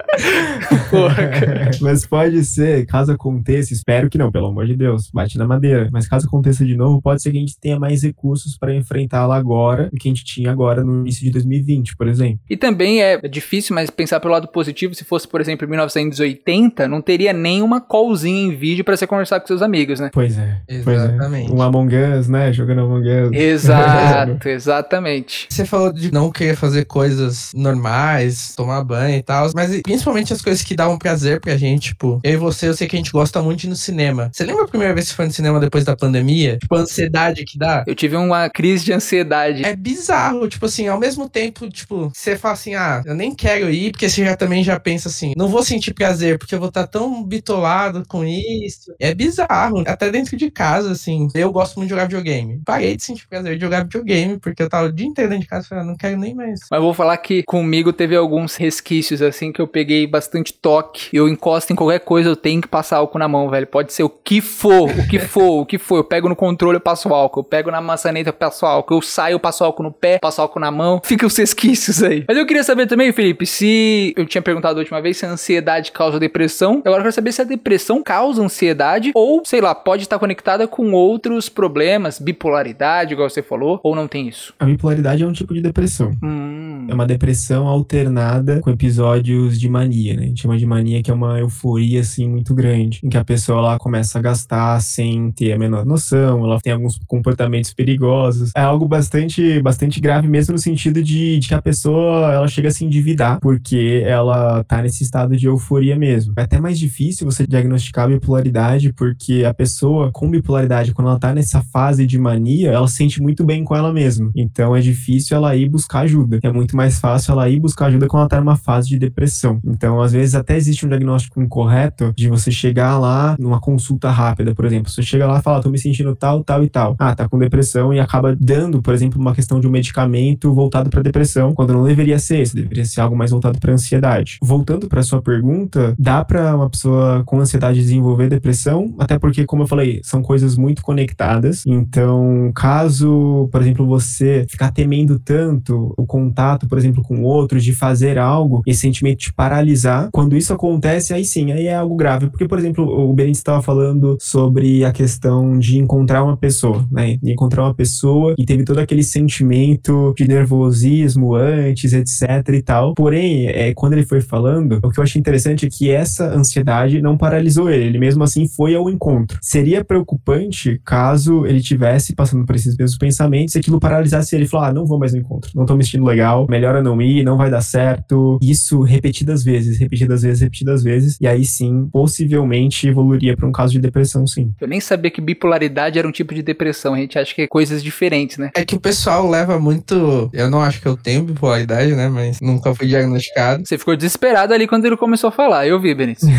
[0.89, 1.71] Porra, cara.
[1.81, 5.89] Mas pode ser, caso aconteça, espero que não, pelo amor de Deus, bate na madeira.
[5.91, 9.35] Mas caso aconteça de novo, pode ser que a gente tenha mais recursos para enfrentá-la
[9.35, 12.39] agora do que a gente tinha agora no início de 2020, por exemplo.
[12.49, 16.87] E também é difícil, mas pensar pelo lado positivo, se fosse, por exemplo, em 1980,
[16.87, 20.09] não teria nem uma callzinha em vídeo para você conversar com seus amigos, né?
[20.13, 20.61] Pois é.
[20.67, 21.49] Exatamente.
[21.49, 21.53] Pois é.
[21.53, 22.51] Um Among Us, né?
[22.53, 23.29] Jogando Among Us.
[23.33, 25.47] Exato, exatamente.
[25.49, 30.41] Você falou de não querer fazer coisas normais, tomar banho e tal, mas principalmente as
[30.41, 33.11] coisas que davam prazer pra gente, tipo, eu e você, eu sei que a gente
[33.11, 34.29] gosta muito de ir no cinema.
[34.31, 36.57] Você lembra a primeira vez que você foi no cinema depois da pandemia?
[36.57, 37.83] Tipo, a ansiedade que dá?
[37.87, 39.65] Eu tive uma crise de ansiedade.
[39.65, 43.69] É bizarro, tipo assim, ao mesmo tempo, tipo, você fala assim, ah, eu nem quero
[43.69, 46.69] ir, porque você já também já pensa assim, não vou sentir prazer, porque eu vou
[46.69, 48.93] estar tão bitolado com isso.
[48.99, 51.27] É bizarro, até dentro de casa, assim.
[51.33, 52.54] Eu gosto muito de jogar videogame.
[52.63, 55.49] Parei de sentir prazer de jogar videogame, porque eu tava o dia inteiro dentro de
[55.49, 56.61] casa ah, não quero nem mais.
[56.69, 61.09] Mas vou falar que comigo teve alguns resquícios, assim, que eu peguei bastante toque.
[61.11, 63.67] Eu encosto em qualquer coisa, eu tenho que passar álcool na mão, velho.
[63.67, 65.97] Pode ser o que for, o que for, o que for.
[65.97, 67.39] Eu pego no controle, eu passo álcool.
[67.41, 68.95] Eu pego na maçaneta, eu passo álcool.
[68.95, 71.01] Eu saio, eu passo álcool no pé, passo álcool na mão.
[71.03, 72.23] Fica os resquícios aí.
[72.27, 75.29] Mas eu queria saber também, Felipe, se eu tinha perguntado a última vez se a
[75.29, 76.81] ansiedade causa depressão.
[76.85, 80.67] Agora eu quero saber se a depressão causa ansiedade ou, sei lá, pode estar conectada
[80.67, 84.53] com outros problemas, bipolaridade, igual você falou, ou não tem isso?
[84.59, 86.15] A bipolaridade é um tipo de depressão.
[86.23, 86.85] Hum.
[86.87, 90.23] É uma depressão alternada com episódios de mania, né?
[90.23, 92.99] A gente chama de mania que é uma euforia, assim, muito grande.
[93.03, 96.71] Em que a pessoa lá começa a gastar sem ter a menor noção, ela tem
[96.71, 98.51] alguns comportamentos perigosos.
[98.55, 102.67] É algo bastante, bastante grave mesmo no sentido de, de que a pessoa, ela chega
[102.67, 106.33] a se endividar porque ela tá nesse estado de euforia mesmo.
[106.37, 111.19] É até mais difícil você diagnosticar a bipolaridade porque a pessoa com bipolaridade, quando ela
[111.19, 112.34] tá nessa fase de mania,
[112.65, 114.31] ela se sente muito bem com ela mesma.
[114.35, 116.39] Então é difícil ela ir buscar ajuda.
[116.41, 119.59] É muito mais fácil ela ir buscar ajuda quando ela tá numa fase de depressão.
[119.65, 124.55] Então, às vezes, até existe um diagnóstico incorreto de você chegar lá numa consulta rápida,
[124.55, 124.89] por exemplo.
[124.89, 126.95] Você chega lá e fala, tô me sentindo tal, tal e tal.
[126.99, 130.89] Ah, tá com depressão e acaba dando, por exemplo, uma questão de um medicamento voltado
[130.89, 134.37] para depressão, quando não deveria ser esse, deveria ser algo mais voltado para ansiedade.
[134.41, 139.63] Voltando para sua pergunta, dá para uma pessoa com ansiedade desenvolver depressão, até porque, como
[139.63, 141.63] eu falei, são coisas muito conectadas.
[141.65, 147.73] Então, caso, por exemplo, você ficar temendo tanto o contato, por exemplo, com outros, de
[147.73, 152.29] fazer algo, esse sentimento te paralisar, quando isso acontece, aí sim, aí é algo grave.
[152.29, 157.17] Porque, por exemplo, o Benítez estava falando sobre a questão de encontrar uma pessoa, né?
[157.21, 162.93] De encontrar uma pessoa e teve todo aquele sentimento de nervosismo antes, etc e tal.
[162.95, 167.01] Porém, é, quando ele foi falando, o que eu achei interessante é que essa ansiedade
[167.01, 167.85] não paralisou ele.
[167.85, 169.37] Ele mesmo assim foi ao encontro.
[169.41, 174.47] Seria preocupante caso ele tivesse passando por esses mesmos pensamentos e aquilo paralisasse ele e
[174.47, 177.01] falar: ah, não vou mais no encontro, não tô me sentindo legal, melhor eu não
[177.01, 178.39] ir, não vai dar certo.
[178.41, 181.17] Isso repetidas vezes, repetidas vezes, repetidas vezes.
[181.19, 184.53] E aí sim, possivelmente evoluiria para um caso de depressão, sim.
[184.59, 186.93] Eu nem sabia que bipolaridade era um tipo de depressão.
[186.93, 188.51] A gente acha que é coisas diferentes, né?
[188.55, 190.29] É que o pessoal leva muito.
[190.33, 192.07] Eu não acho que eu tenho bipolaridade, né?
[192.09, 193.63] Mas nunca fui diagnosticado.
[193.65, 195.67] Você ficou desesperado ali quando ele começou a falar.
[195.67, 196.27] Eu vi, Benício.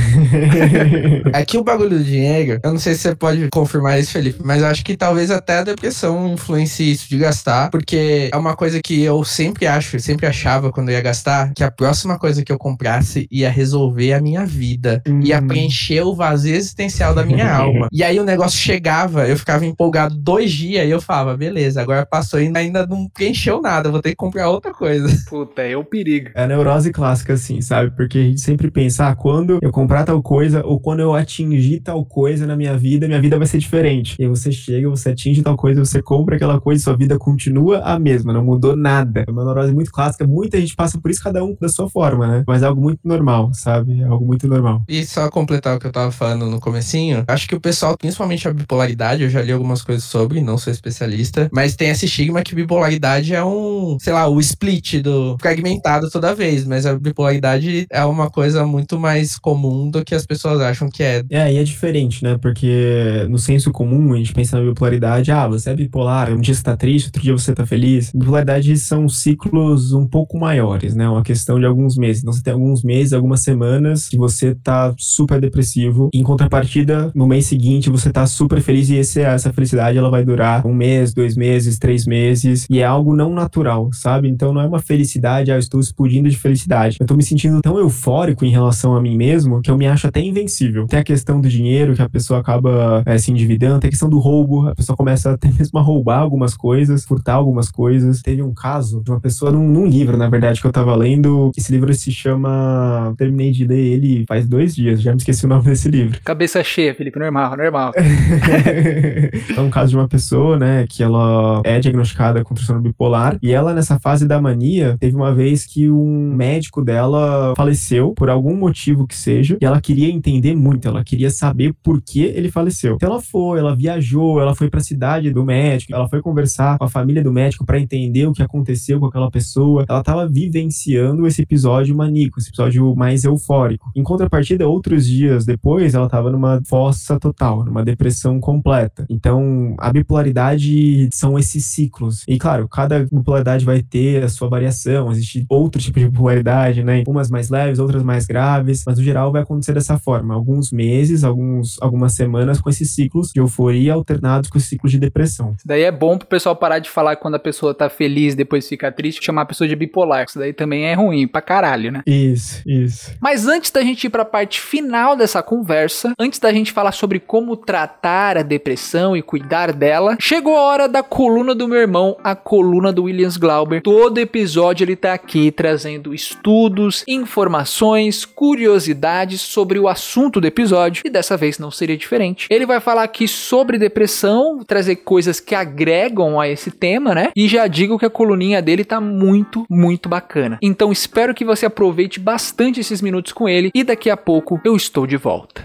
[1.32, 4.40] É que o bagulho do dinheiro, eu não sei se você pode confirmar isso, Felipe,
[4.44, 8.54] mas eu acho que talvez até a depressão influencie isso de gastar, porque é uma
[8.54, 12.44] coisa que eu sempre acho, sempre achava quando eu ia gastar, que a próxima coisa
[12.44, 15.20] que eu comprasse ia resolver a minha vida, Hum.
[15.22, 17.88] ia preencher o vazio existencial da minha alma.
[17.92, 22.06] E aí o negócio chegava, eu ficava empolgado dois dias e eu falava, beleza, agora
[22.06, 25.06] passou e ainda não preencheu nada, vou ter que comprar outra coisa.
[25.28, 26.30] Puta, é o perigo.
[26.34, 27.90] É a neurose clássica, assim, sabe?
[27.96, 31.80] Porque a gente sempre pensa, ah, quando eu comprar tal coisa, ou quando eu atingir
[31.80, 34.16] tal coisa na minha vida, minha vida vai ser diferente.
[34.18, 37.80] E aí você chega, você atinge tal coisa, você compra aquela coisa, sua vida continua
[37.80, 39.24] a mesma, não mudou nada.
[39.26, 42.26] É uma neurose muito clássica, muita gente passa por isso, cada um da sua forma,
[42.26, 42.44] né?
[42.46, 44.00] Mas é algo muito normal, sabe?
[44.00, 44.82] É algo muito normal.
[44.88, 48.46] E só completar o que eu tava falando no comecinho, acho que o pessoal, principalmente
[48.48, 52.42] a bipolaridade, eu já li algumas coisas sobre, não sou especialista, mas tem esse estigma
[52.42, 57.86] que bipolaridade é um, sei lá, o split do fragmentado toda vez, mas a bipolaridade
[57.90, 61.22] é uma coisa muito mais comum do que as pessoas acham que é.
[61.30, 62.38] É, e é diferente, né?
[62.40, 66.54] Porque no senso comum, a gente pensa na bipolaridade, ah, você é bipolar, um dia
[66.54, 68.12] você tá triste, outro dia você tá feliz.
[68.14, 71.08] Bipolaridade são ciclos um pouco maiores, né?
[71.08, 72.22] Uma questão de alguns meses.
[72.22, 76.10] Então você tem alguns meses, algumas semanas que você tá super depressivo.
[76.12, 80.24] Em contrapartida, no mês seguinte você tá super feliz e esse, essa felicidade ela vai
[80.24, 82.66] durar um mês, dois meses, três meses.
[82.70, 84.28] E é algo não natural, sabe?
[84.28, 86.96] Então não é uma felicidade, ah, eu estou explodindo de felicidade.
[87.00, 90.06] Eu tô me sentindo tão eufórico em relação a mim mesmo que eu me acho
[90.06, 90.86] até invencível.
[90.86, 94.08] Tem a questão do dinheiro, que a pessoa acaba é, se endividando, tem a questão
[94.08, 98.22] do roubo, a pessoa começa até mesmo a roubar algumas coisas, furtar algumas coisas.
[98.22, 101.50] Teve um caso de uma pessoa num, num livro, na verdade, que eu tava lendo.
[101.56, 103.14] Esse livro se chama.
[103.16, 106.20] Terminei de ler ele faz dois dias, já me esqueci o nome desse livro.
[106.24, 107.92] Cabeça cheia, Felipe, normal, normal.
[107.96, 113.52] é um caso de uma pessoa, né, que ela é diagnosticada com transtorno bipolar e
[113.52, 118.56] ela, nessa fase da mania, teve uma vez que um médico dela faleceu por algum
[118.56, 122.96] motivo que seja e ela queria entender muito, ela queria saber por que ele faleceu.
[122.96, 126.84] Então ela foi, ela viajou, ela foi pra cidade do médico, ela foi conversar com
[126.84, 129.84] a família do médico para entender o que aconteceu com aquela pessoa.
[129.88, 133.90] Ela tava vivenciando esse episódio maníaco, esse episódio mais eufórico.
[133.94, 139.06] Em contrapartida, outros dias depois, ela tava numa fossa total, numa depressão completa.
[139.08, 142.24] Então, a bipolaridade são esses ciclos.
[142.28, 147.02] E claro, cada bipolaridade vai ter a sua variação, existe outro tipo de bipolaridade, né?
[147.06, 151.24] Umas mais leves, outras mais graves, mas no geral vai acontecer dessa forma, alguns meses,
[151.24, 155.54] alguns algumas semanas com esses ciclos de euforia alternados com esse ciclo de depressão.
[155.56, 158.68] Isso daí é bom pro pessoal parar de falar quando a pessoa tá feliz depois
[158.68, 160.24] fica triste, chamar a pessoa de bipolar.
[160.28, 162.02] Isso daí também é ruim pra caralho, né?
[162.06, 163.14] Isso, isso.
[163.20, 167.20] Mas antes da gente ir pra parte final dessa conversa, antes da gente falar sobre
[167.20, 172.16] como tratar a depressão e cuidar dela, chegou a hora da coluna do meu irmão,
[172.22, 173.82] a coluna do Williams Glauber.
[173.82, 181.10] Todo episódio ele tá aqui trazendo estudos, informações, curiosidades sobre o assunto do episódio e
[181.10, 182.46] dessa vez não seria diferente.
[182.50, 187.30] Ele vai falar aqui sobre depressão, trazer coisas que agregam a esse tema, né?
[187.36, 190.58] E já digo que a coluninha dele tá muito, muito bacana.
[190.62, 194.76] Então espero que você aproveite bastante esses minutos com ele e daqui a pouco eu
[194.76, 195.64] estou de volta.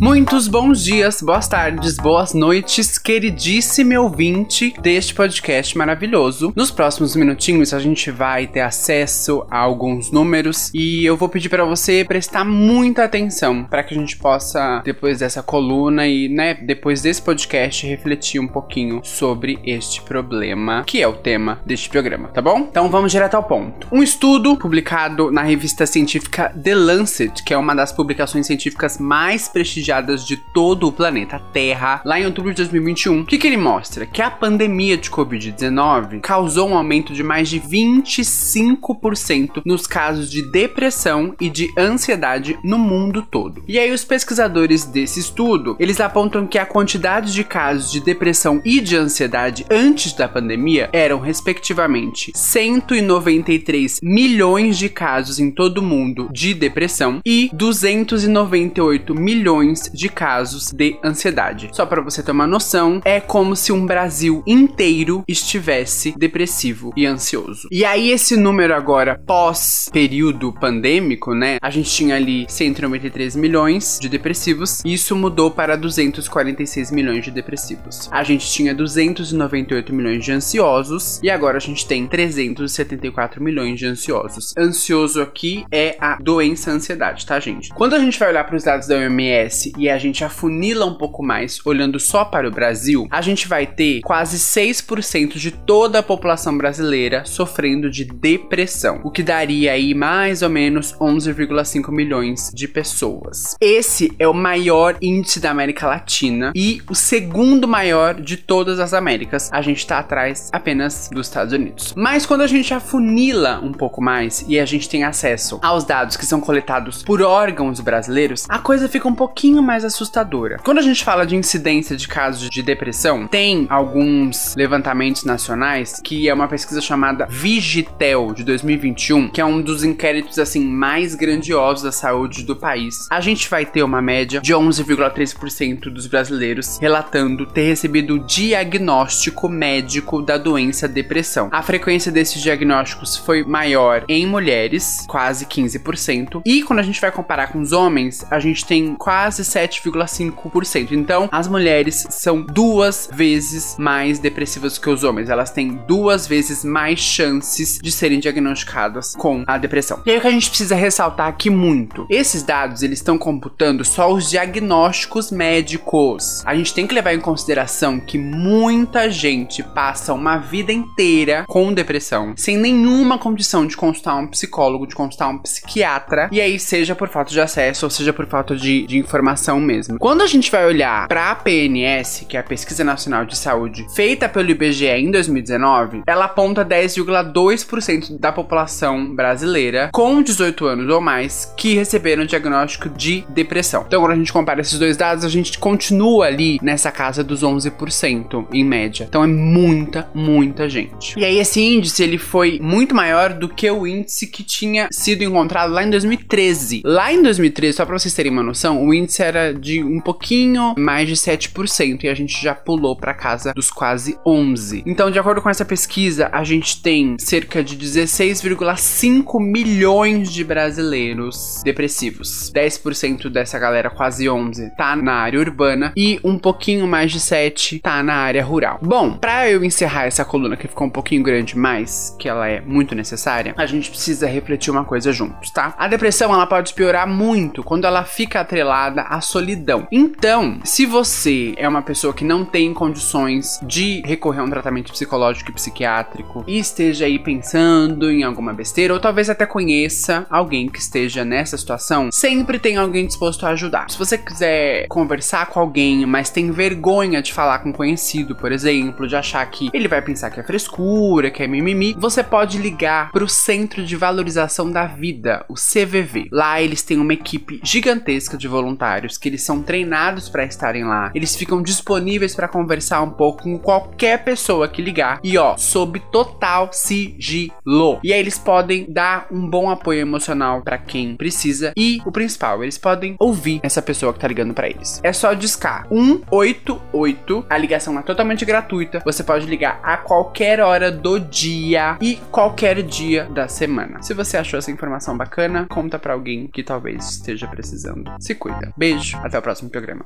[0.00, 6.52] Muitos bons dias, boas tardes, boas noites, queridíssimo ouvinte deste podcast maravilhoso.
[6.56, 11.48] Nos próximos minutinhos a gente vai ter acesso a alguns números e eu vou pedir
[11.48, 16.54] para você prestar muita atenção para que a gente possa depois dessa coluna e, né,
[16.54, 22.28] depois desse podcast refletir um pouquinho sobre este problema, que é o tema deste programa,
[22.28, 22.66] tá bom?
[22.70, 23.86] Então vamos direto ao ponto.
[23.92, 29.48] Um estudo publicado na revista científica The Lancet, que é uma das publicações científicas mais
[29.48, 29.83] prestigiosas
[30.26, 33.20] de todo o planeta Terra, lá em outubro de 2021.
[33.20, 34.06] O que, que ele mostra?
[34.06, 40.42] Que a pandemia de Covid-19 causou um aumento de mais de 25% nos casos de
[40.42, 43.62] depressão e de ansiedade no mundo todo.
[43.66, 48.60] E aí os pesquisadores desse estudo, eles apontam que a quantidade de casos de depressão
[48.64, 55.82] e de ansiedade antes da pandemia eram respectivamente 193 milhões de casos em todo o
[55.82, 61.70] mundo de depressão e 298 milhões milhões de casos de ansiedade.
[61.72, 67.06] Só para você ter uma noção, é como se um Brasil inteiro estivesse depressivo e
[67.06, 67.68] ansioso.
[67.70, 71.58] E aí esse número agora pós período pandêmico, né?
[71.60, 77.30] A gente tinha ali 193 milhões de depressivos e isso mudou para 246 milhões de
[77.30, 78.08] depressivos.
[78.12, 83.86] A gente tinha 298 milhões de ansiosos e agora a gente tem 374 milhões de
[83.86, 84.54] ansiosos.
[84.56, 87.70] Ansioso aqui é a doença ansiedade, tá, gente?
[87.70, 90.94] Quando a gente vai olhar para os dados da OMS e a gente afunila um
[90.94, 95.98] pouco mais, olhando só para o Brasil, a gente vai ter quase 6% de toda
[95.98, 102.50] a população brasileira sofrendo de depressão, o que daria aí mais ou menos 11,5 milhões
[102.54, 103.56] de pessoas.
[103.60, 108.94] Esse é o maior índice da América Latina e o segundo maior de todas as
[108.94, 109.50] Américas.
[109.52, 111.94] A gente tá atrás apenas dos Estados Unidos.
[111.96, 116.16] Mas quando a gente afunila um pouco mais e a gente tem acesso aos dados
[116.16, 120.58] que são coletados por órgãos brasileiros, a coisa fica um pouquinho pouquinho mais assustadora.
[120.64, 126.28] Quando a gente fala de incidência de casos de depressão, tem alguns levantamentos nacionais que
[126.28, 131.84] é uma pesquisa chamada Vigitel de 2021, que é um dos inquéritos assim mais grandiosos
[131.84, 133.06] da saúde do país.
[133.10, 140.20] A gente vai ter uma média de 11,3% dos brasileiros relatando ter recebido diagnóstico médico
[140.20, 141.48] da doença depressão.
[141.52, 147.12] A frequência desses diagnósticos foi maior em mulheres, quase 15%, e quando a gente vai
[147.12, 150.92] comparar com os homens, a gente tem quase 7,5%.
[150.92, 155.30] Então, as mulheres são duas vezes mais depressivas que os homens.
[155.30, 160.02] Elas têm duas vezes mais chances de serem diagnosticadas com a depressão.
[160.06, 163.84] E aí o que a gente precisa ressaltar aqui muito, esses dados eles estão computando
[163.84, 166.42] só os diagnósticos médicos.
[166.44, 171.72] A gente tem que levar em consideração que muita gente passa uma vida inteira com
[171.72, 176.94] depressão, sem nenhuma condição de consultar um psicólogo, de consultar um psiquiatra, e aí seja
[176.94, 179.98] por falta de acesso ou seja por falta de, de informação informação mesmo.
[179.98, 183.86] Quando a gente vai olhar para a PNS, que é a Pesquisa Nacional de Saúde,
[183.94, 191.00] feita pelo IBGE em 2019, ela aponta 10,2% da população brasileira com 18 anos ou
[191.00, 193.84] mais que receberam diagnóstico de depressão.
[193.86, 197.42] Então, quando a gente compara esses dois dados, a gente continua ali nessa casa dos
[197.42, 199.06] 11% em média.
[199.08, 201.18] Então, é muita, muita gente.
[201.18, 205.24] E aí, esse índice ele foi muito maior do que o índice que tinha sido
[205.24, 206.82] encontrado lá em 2013.
[206.84, 210.74] Lá em 2013, só para vocês terem uma noção, o índice era de um pouquinho
[210.78, 214.82] mais de 7% e a gente já pulou para casa dos quase 11.
[214.86, 221.62] Então, de acordo com essa pesquisa, a gente tem cerca de 16,5 milhões de brasileiros
[221.64, 222.52] depressivos.
[222.54, 227.80] 10% dessa galera, quase 11, tá na área urbana e um pouquinho mais de 7
[227.80, 228.78] tá na área rural.
[228.82, 232.60] Bom, para eu encerrar essa coluna que ficou um pouquinho grande, mas que ela é
[232.60, 235.74] muito necessária, a gente precisa refletir uma coisa juntos, tá?
[235.78, 239.86] A depressão ela pode piorar muito quando ela fica atrelada a solidão.
[239.90, 244.92] Então, se você é uma pessoa que não tem condições de recorrer a um tratamento
[244.92, 250.68] psicológico e psiquiátrico e esteja aí pensando em alguma besteira, ou talvez até conheça alguém
[250.68, 253.90] que esteja nessa situação, sempre tem alguém disposto a ajudar.
[253.90, 258.52] Se você quiser conversar com alguém, mas tem vergonha de falar com um conhecido, por
[258.52, 262.58] exemplo, de achar que ele vai pensar que é frescura, que é mimimi, você pode
[262.58, 266.28] ligar para o Centro de Valorização da Vida, o CVV.
[266.30, 270.84] Lá eles têm uma equipe gigantesca de voluntários voluntários que eles são treinados para estarem
[270.84, 271.10] lá.
[271.14, 275.20] Eles ficam disponíveis para conversar um pouco com qualquer pessoa que ligar.
[275.22, 278.00] E ó, sob total sigilo.
[278.02, 282.62] E aí eles podem dar um bom apoio emocional para quem precisa e o principal,
[282.62, 285.00] eles podem ouvir essa pessoa que tá ligando para eles.
[285.02, 287.46] É só discar 188.
[287.48, 289.00] A ligação é totalmente gratuita.
[289.04, 294.02] Você pode ligar a qualquer hora do dia e qualquer dia da semana.
[294.02, 298.10] Se você achou essa informação bacana, conta para alguém que talvez esteja precisando.
[298.20, 298.72] Se cuida.
[298.84, 300.04] Beijo, até o próximo programa.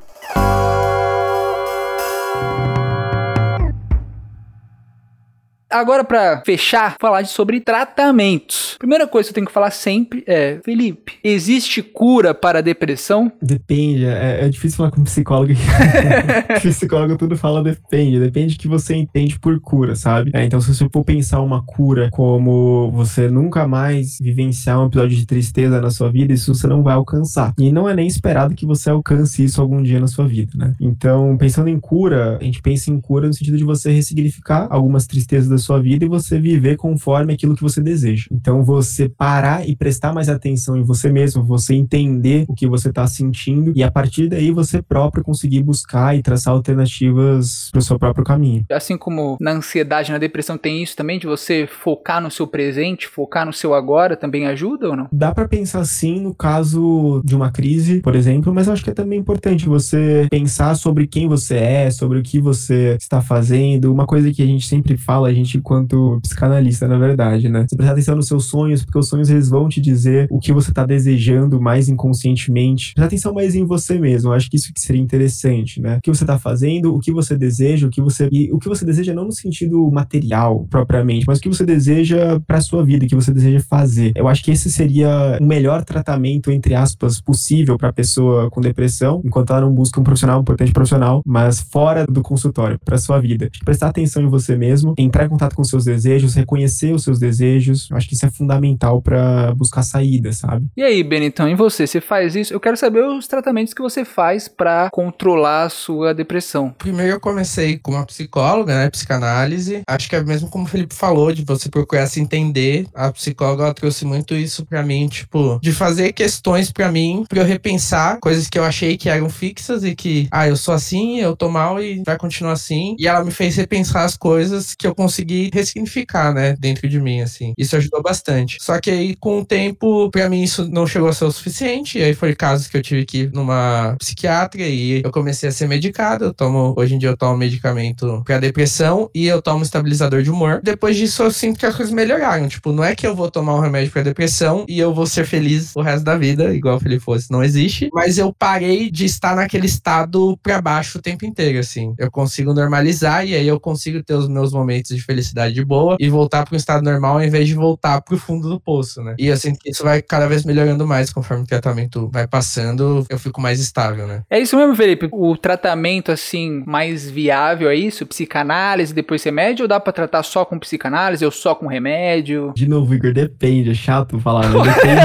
[5.71, 8.77] Agora, pra fechar, falar sobre tratamentos.
[8.79, 13.31] Primeira coisa que eu tenho que falar sempre é: Felipe, existe cura para a depressão?
[13.41, 15.53] Depende, é, é difícil falar com psicólogo.
[16.63, 18.19] psicólogo tudo fala depende.
[18.19, 20.31] Depende do que você entende por cura, sabe?
[20.33, 25.17] É, então, se você for pensar uma cura como você nunca mais vivenciar um episódio
[25.17, 27.53] de tristeza na sua vida, isso você não vai alcançar.
[27.59, 30.75] E não é nem esperado que você alcance isso algum dia na sua vida, né?
[30.81, 35.07] Então, pensando em cura, a gente pensa em cura no sentido de você ressignificar algumas
[35.07, 38.27] tristezas da sua vida e você viver conforme aquilo que você deseja.
[38.31, 42.89] Então, você parar e prestar mais atenção em você mesmo, você entender o que você
[42.89, 47.83] está sentindo e a partir daí você próprio conseguir buscar e traçar alternativas para o
[47.83, 48.65] seu próprio caminho.
[48.71, 53.07] Assim como na ansiedade, na depressão tem isso também de você focar no seu presente,
[53.07, 55.09] focar no seu agora, também ajuda ou não?
[55.13, 58.91] Dá para pensar sim no caso de uma crise, por exemplo, mas eu acho que
[58.91, 63.93] é também importante você pensar sobre quem você é, sobre o que você está fazendo.
[63.93, 67.67] Uma coisa que a gente sempre fala, a gente enquanto psicanalista, na verdade, né?
[67.69, 70.53] Você prestar atenção nos seus sonhos, porque os sonhos eles vão te dizer o que
[70.53, 72.93] você tá desejando mais inconscientemente.
[72.95, 74.31] Prestar atenção mais em você mesmo.
[74.31, 75.97] Eu acho que isso que seria interessante, né?
[75.99, 78.69] O que você tá fazendo, o que você deseja, o que você e o que
[78.69, 83.05] você deseja não no sentido material propriamente, mas o que você deseja para sua vida,
[83.05, 84.13] o que você deseja fazer.
[84.15, 89.21] Eu acho que esse seria o melhor tratamento entre aspas possível para pessoa com depressão,
[89.25, 93.21] enquanto ela não busca um profissional, um importante profissional, mas fora do consultório, para sua
[93.21, 93.51] vida.
[93.65, 97.89] Prestar atenção em você mesmo, entrar em contato com seus desejos, reconhecer os seus desejos.
[97.89, 100.67] Eu acho que isso é fundamental para buscar saída, sabe?
[100.77, 101.87] E aí, Benitão, e você?
[101.87, 102.53] Você faz isso?
[102.53, 106.75] Eu quero saber os tratamentos que você faz para controlar a sua depressão.
[106.77, 109.83] Primeiro eu comecei com uma psicóloga, né, psicanálise.
[109.87, 112.87] Acho que é mesmo como o Felipe falou, de você procurar se entender.
[112.93, 117.41] A psicóloga ela trouxe muito isso para mim, tipo, de fazer questões para mim, para
[117.41, 121.21] eu repensar coisas que eu achei que eram fixas e que, ah, eu sou assim,
[121.21, 122.97] eu tô mal e vai continuar assim.
[122.99, 126.99] E ela me fez repensar as coisas que eu consegui consegui ressignificar, né, dentro de
[127.01, 127.53] mim, assim.
[127.57, 128.57] Isso ajudou bastante.
[128.61, 131.99] Só que aí, com o tempo, pra mim isso não chegou a ser o suficiente.
[131.99, 135.53] E aí foi casos que eu tive que ir numa psiquiatra e eu comecei a
[135.53, 136.27] ser medicado.
[136.27, 140.31] Eu tomo, hoje em dia eu tomo medicamento pra depressão e eu tomo estabilizador de
[140.31, 140.61] humor.
[140.63, 142.49] Depois disso, eu sinto que as coisas melhoraram.
[142.49, 145.27] Tipo, não é que eu vou tomar um remédio pra depressão e eu vou ser
[145.27, 147.89] feliz o resto da vida, igual o Felipe fosse, não existe.
[147.93, 151.95] Mas eu parei de estar naquele estado pra baixo o tempo inteiro, assim.
[151.99, 155.65] Eu consigo normalizar e aí eu consigo ter os meus momentos de felicidade felicidade de
[155.65, 158.61] boa e voltar para um estado normal ao invés de voltar para o fundo do
[158.61, 159.15] poço, né?
[159.19, 163.05] E eu sinto que isso vai cada vez melhorando mais conforme o tratamento vai passando,
[163.09, 164.23] eu fico mais estável, né?
[164.31, 165.09] É isso mesmo, Felipe.
[165.13, 168.07] O tratamento, assim, mais viável é isso?
[168.07, 169.65] Psicanálise, depois remédio?
[169.65, 172.53] Ou dá pra tratar só com psicanálise ou só com remédio?
[172.55, 173.71] De novo, Igor, depende.
[173.71, 174.59] É chato falar, né?
[174.63, 174.99] Depende.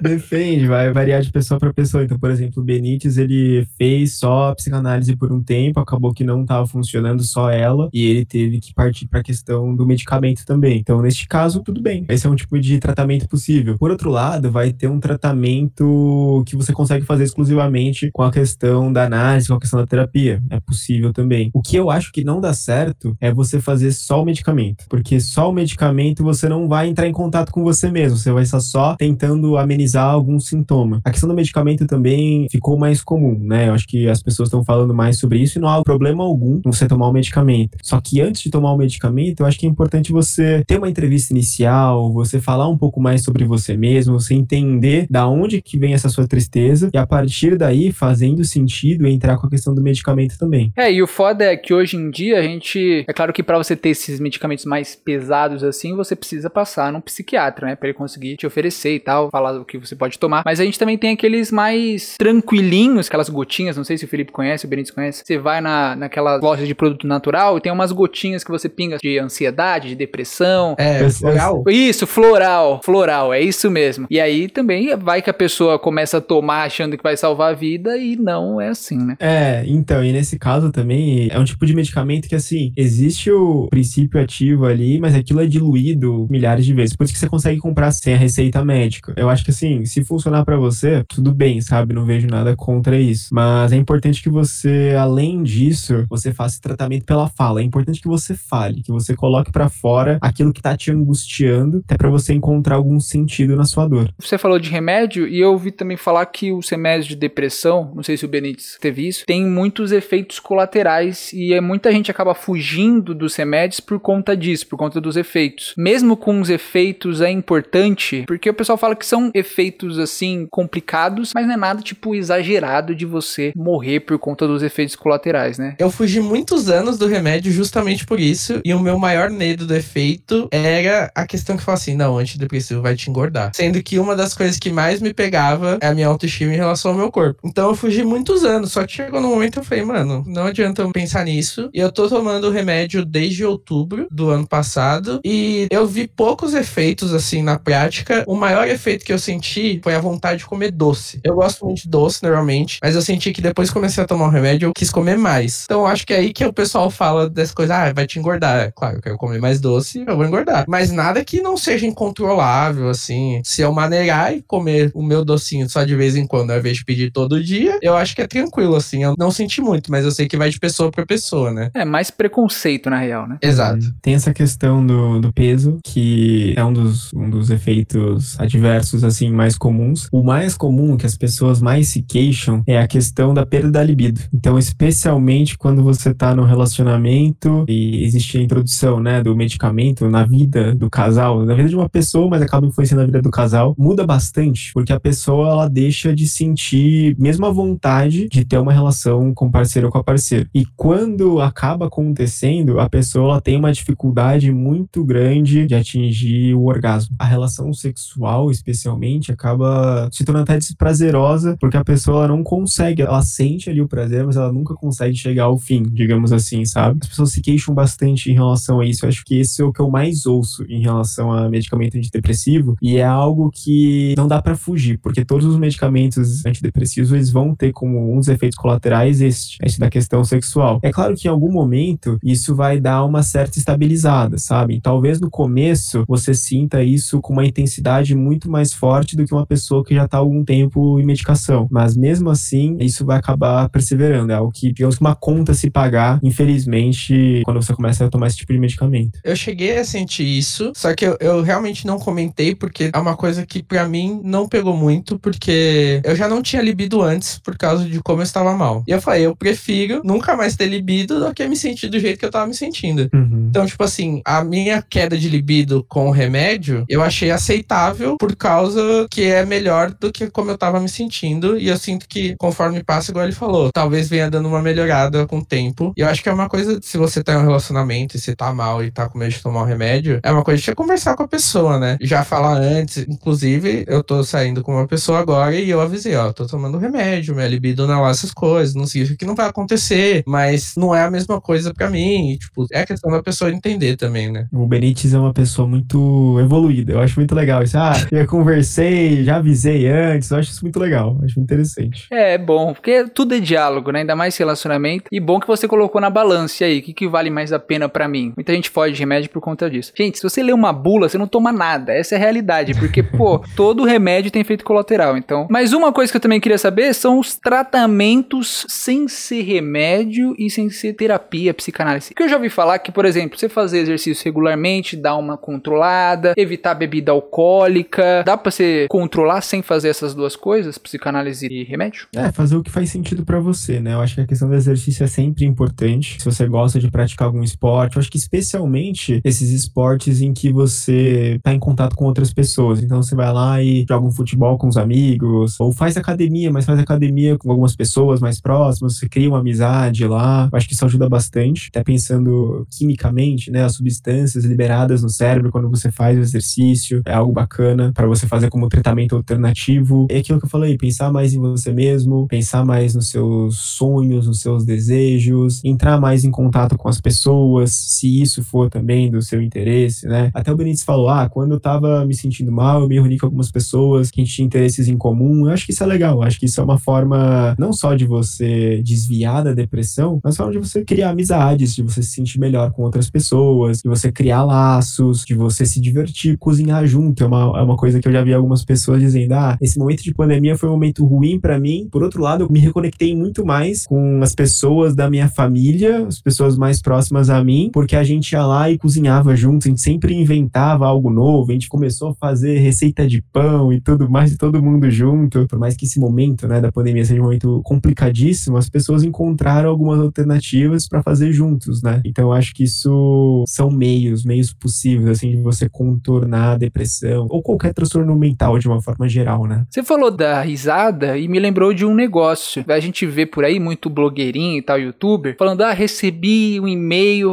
[0.00, 2.04] depende, vai variar de pessoa para pessoa.
[2.04, 6.44] Então, por exemplo, o Benítez, ele fez só psicanálise por um tempo, acabou que não
[6.44, 10.44] tava funcionando só ela, e ele teve teve que partir para a questão do medicamento
[10.44, 10.78] também.
[10.78, 12.04] Então, neste caso, tudo bem.
[12.08, 13.76] Esse é um tipo de tratamento possível.
[13.78, 18.92] Por outro lado, vai ter um tratamento que você consegue fazer exclusivamente com a questão
[18.92, 20.42] da análise, com a questão da terapia.
[20.50, 21.50] É possível também.
[21.52, 25.18] O que eu acho que não dá certo é você fazer só o medicamento, porque
[25.20, 28.60] só o medicamento você não vai entrar em contato com você mesmo, você vai estar
[28.60, 31.00] só tentando amenizar algum sintoma.
[31.04, 33.68] A questão do medicamento também ficou mais comum, né?
[33.68, 36.60] Eu acho que as pessoas estão falando mais sobre isso e não há problema algum
[36.64, 37.76] você tomar o medicamento.
[37.82, 40.88] Só que antes de tomar o medicamento, eu acho que é importante você ter uma
[40.88, 45.78] entrevista inicial, você falar um pouco mais sobre você mesmo, você entender da onde que
[45.78, 49.82] vem essa sua tristeza e a partir daí, fazendo sentido, entrar com a questão do
[49.82, 50.72] medicamento também.
[50.76, 53.58] É, e o foda é que hoje em dia a gente, é claro que para
[53.58, 57.96] você ter esses medicamentos mais pesados assim, você precisa passar num psiquiatra, né, para ele
[57.96, 60.42] conseguir te oferecer e tal, falar o que você pode tomar.
[60.44, 64.32] Mas a gente também tem aqueles mais tranquilinhos, aquelas gotinhas, não sei se o Felipe
[64.32, 65.22] conhece, o Benítez conhece.
[65.24, 68.68] Você vai na naquela loja de produto natural e tem umas gotinhas gotinhas que você
[68.68, 70.74] pinga de ansiedade, de depressão.
[70.78, 71.62] É, Esse- floral.
[71.68, 74.06] Isso, floral, floral, é isso mesmo.
[74.10, 77.54] E aí também vai que a pessoa começa a tomar achando que vai salvar a
[77.54, 79.16] vida e não é assim, né?
[79.20, 83.68] É, então, e nesse caso também é um tipo de medicamento que, assim, existe o
[83.68, 86.96] princípio ativo ali, mas aquilo é diluído milhares de vezes.
[86.96, 89.12] Por isso que você consegue comprar sem a receita médica.
[89.16, 91.94] Eu acho que, assim, se funcionar pra você, tudo bem, sabe?
[91.94, 93.28] Não vejo nada contra isso.
[93.32, 97.60] Mas é importante que você, além disso, você faça tratamento pela fala.
[97.60, 101.82] É importante que você fale, que você coloque pra fora aquilo que tá te angustiando,
[101.84, 104.12] até pra você encontrar algum sentido na sua dor.
[104.18, 108.02] Você falou de remédio e eu ouvi também falar que os remédios de depressão, não
[108.02, 112.34] sei se o Benítez teve isso, tem muitos efeitos colaterais e é, muita gente acaba
[112.34, 115.74] fugindo dos remédios por conta disso, por conta dos efeitos.
[115.76, 121.32] Mesmo com os efeitos é importante, porque o pessoal fala que são efeitos assim complicados,
[121.34, 125.74] mas não é nada tipo exagerado de você morrer por conta dos efeitos colaterais, né?
[125.78, 128.60] Eu fugi muitos anos do remédio justamente por isso.
[128.64, 132.82] E o meu maior medo do efeito era a questão que fala assim: não, antidepressivo
[132.82, 133.52] vai te engordar.
[133.54, 136.92] Sendo que uma das coisas que mais me pegava é a minha autoestima em relação
[136.92, 137.40] ao meu corpo.
[137.44, 138.72] Então eu fugi muitos anos.
[138.72, 141.70] Só que chegou no momento eu falei, mano, não adianta eu pensar nisso.
[141.72, 145.20] E eu tô tomando o remédio desde outubro do ano passado.
[145.24, 148.24] E eu vi poucos efeitos assim na prática.
[148.26, 151.20] O maior efeito que eu senti foi a vontade de comer doce.
[151.22, 154.26] Eu gosto muito de doce normalmente, mas eu senti que depois que comecei a tomar
[154.26, 155.64] o remédio, eu quis comer mais.
[155.64, 158.18] Então eu acho que é aí que o pessoal fala dessa coisa, ah, vai te
[158.18, 158.60] engordar.
[158.60, 160.64] É, Claro, eu quero comer mais doce, eu vou engordar.
[160.68, 163.40] Mas nada que não seja incontrolável, assim.
[163.44, 166.78] Se eu maneirar e comer o meu docinho só de vez em quando, ao invés
[166.78, 169.02] de pedir todo dia, eu acho que é tranquilo, assim.
[169.02, 171.70] Eu não senti muito, mas eu sei que vai de pessoa pra pessoa, né?
[171.74, 173.38] É mais preconceito na real, né?
[173.42, 173.94] Exato.
[174.02, 179.30] Tem essa questão do, do peso, que é um dos, um dos efeitos adversos, assim,
[179.30, 180.08] mais comuns.
[180.12, 183.82] O mais comum, que as pessoas mais se queixam, é a questão da perda da
[183.82, 184.20] libido.
[184.32, 190.24] Então, especialmente quando você tá no relacionamento e existe a introdução, né, do medicamento na
[190.24, 193.74] vida do casal, na vida de uma pessoa, mas acaba influenciando a vida do casal,
[193.78, 198.72] muda bastante, porque a pessoa, ela deixa de sentir mesmo a vontade de ter uma
[198.72, 200.48] relação com parceiro ou com a parceira.
[200.54, 206.64] E quando acaba acontecendo, a pessoa ela tem uma dificuldade muito grande de atingir o
[206.66, 207.16] orgasmo.
[207.18, 213.02] A relação sexual, especialmente, acaba se tornando até desprazerosa, porque a pessoa ela não consegue,
[213.02, 216.98] ela sente ali o prazer, mas ela nunca consegue chegar ao fim, digamos assim, sabe?
[217.02, 219.04] As pessoas se queixam bastante em relação a isso.
[219.04, 222.76] Eu acho que esse é o que eu mais ouço em relação a medicamento antidepressivo,
[222.80, 227.54] e é algo que não dá pra fugir, porque todos os medicamentos antidepressivos eles vão
[227.54, 230.78] ter como um dos efeitos colaterais este, este da questão sexual.
[230.82, 234.80] É claro que em algum momento isso vai dar uma certa estabilizada, sabe?
[234.80, 239.46] Talvez no começo você sinta isso com uma intensidade muito mais forte do que uma
[239.46, 241.66] pessoa que já tá há algum tempo em medicação.
[241.70, 244.32] Mas mesmo assim, isso vai acabar perseverando.
[244.32, 248.36] É algo que, digamos uma conta se pagar, infelizmente, quando você começa a tomar esse
[248.36, 249.18] tipo de medicamento.
[249.22, 253.16] Eu cheguei a sentir isso, só que eu, eu realmente não comentei porque é uma
[253.16, 257.56] coisa que pra mim não pegou muito, porque eu já não tinha libido antes por
[257.56, 258.84] causa de como eu estava mal.
[258.86, 262.18] E eu falei, eu prefiro nunca mais ter libido do que me sentir do jeito
[262.18, 263.08] que eu tava me sentindo.
[263.12, 263.46] Uhum.
[263.50, 268.34] Então, tipo assim, a minha queda de libido com o remédio, eu achei aceitável por
[268.36, 271.58] causa que é melhor do que como eu tava me sentindo.
[271.58, 275.38] E eu sinto que, conforme passa, igual ele falou, talvez venha dando uma melhorada com
[275.38, 275.92] o tempo.
[275.96, 278.34] E eu acho que é uma coisa, se você tá em um relacionamento e você
[278.34, 280.74] tá mal e tá com medo de tomar um remédio, é uma coisa de você
[280.74, 281.96] conversar com a pessoa, né?
[282.00, 286.32] Já falar antes, inclusive, eu tô saindo com uma pessoa agora e eu avisei, ó,
[286.32, 289.48] tô tomando remédio, minha libido não é lá essas coisas, não significa que não vai
[289.48, 292.32] acontecer, mas não é a mesma coisa pra mim.
[292.32, 294.46] E, tipo, é questão da pessoa entender também, né?
[294.52, 296.92] O Benítez é uma pessoa muito evoluída.
[296.92, 297.76] Eu acho muito legal isso.
[297.78, 300.30] Ah, eu conversei, já avisei antes.
[300.30, 301.18] Eu acho isso muito legal.
[301.24, 302.06] Acho muito interessante.
[302.10, 304.00] É, é bom, porque tudo é diálogo, né?
[304.00, 305.04] Ainda mais relacionamento.
[305.10, 307.88] E bom que você colocou na balança aí, o que, que vale mais a pena
[307.88, 308.32] pra mim?
[308.36, 309.92] Muita gente foge de remédio por conta disso.
[309.96, 311.92] Gente, se você lê uma bula, você não toma nada.
[311.92, 315.46] Essa é a realidade, porque, pô, todo remédio tem efeito colateral, então.
[315.50, 320.50] Mas uma coisa que eu também queria saber são os tratamentos sem ser remédio e
[320.50, 322.08] sem ser terapia, psicanálise.
[322.08, 326.34] Porque eu já ouvi falar que, por exemplo, você fazer exercício regularmente, dar uma controlada,
[326.36, 332.06] evitar bebida alcoólica, dá pra você controlar sem fazer essas duas coisas, psicanálise e remédio?
[332.14, 333.94] É, fazer o que faz sentido pra você, né?
[333.94, 336.16] Eu acho que a questão do exercício é sempre importante.
[336.18, 340.52] Se você gosta de praticar algum esporte, eu acho que especialmente esses esportes em que
[340.52, 342.82] você tá em contato com outras pessoas.
[342.82, 346.64] Então você vai lá e joga um futebol com os amigos, ou faz academia, mas
[346.64, 350.48] faz academia com algumas pessoas mais próximas, você cria uma amizade lá.
[350.52, 353.64] Eu acho que isso ajuda bastante, até pensando quimicamente, né?
[353.64, 358.26] As substâncias liberadas no cérebro quando você faz o exercício é algo bacana para você
[358.26, 360.06] fazer como tratamento alternativo.
[360.10, 364.26] É aquilo que eu falei, pensar mais em você mesmo, pensar mais nos seus sonhos,
[364.26, 369.22] nos seus desejos, entrar mais em contato com as pessoas, se isso for também do
[369.22, 370.28] seu interesse, né?
[370.34, 373.26] Até o Benítez falou: ah, quando eu tava me sentindo mal, eu me reuni com
[373.26, 375.46] algumas pessoas que a gente tinha interesses em comum.
[375.46, 376.16] Eu acho que isso é legal.
[376.16, 380.36] Eu acho que isso é uma forma não só de você desviar da depressão, mas
[380.36, 384.10] forma de você criar amizades, de você se sentir melhor com outras pessoas, de você
[384.10, 387.22] criar laços, de você se divertir, cozinhar junto.
[387.22, 390.02] É uma, é uma coisa que eu já vi algumas pessoas dizendo: ah, esse momento
[390.02, 391.88] de pandemia foi um momento ruim para mim.
[391.88, 396.20] Por outro lado, eu me reconectei muito mais com as pessoas da minha família, as
[396.20, 396.95] pessoas mais próximas
[397.30, 401.10] a mim, porque a gente ia lá e cozinhava juntos, a gente sempre inventava algo
[401.10, 405.46] novo, a gente começou a fazer receita de pão e tudo mais, todo mundo junto.
[405.46, 409.70] Por mais que esse momento, né, da pandemia seja um momento complicadíssimo, as pessoas encontraram
[409.70, 412.00] algumas alternativas para fazer juntos, né?
[412.04, 417.26] Então eu acho que isso são meios, meios possíveis, assim, de você contornar a depressão
[417.30, 419.66] ou qualquer transtorno mental de uma forma geral, né?
[419.70, 422.64] Você falou da risada e me lembrou de um negócio.
[422.68, 426.85] A gente vê por aí muito blogueirinho e tal, youtuber, falando: ah, recebi um e-mail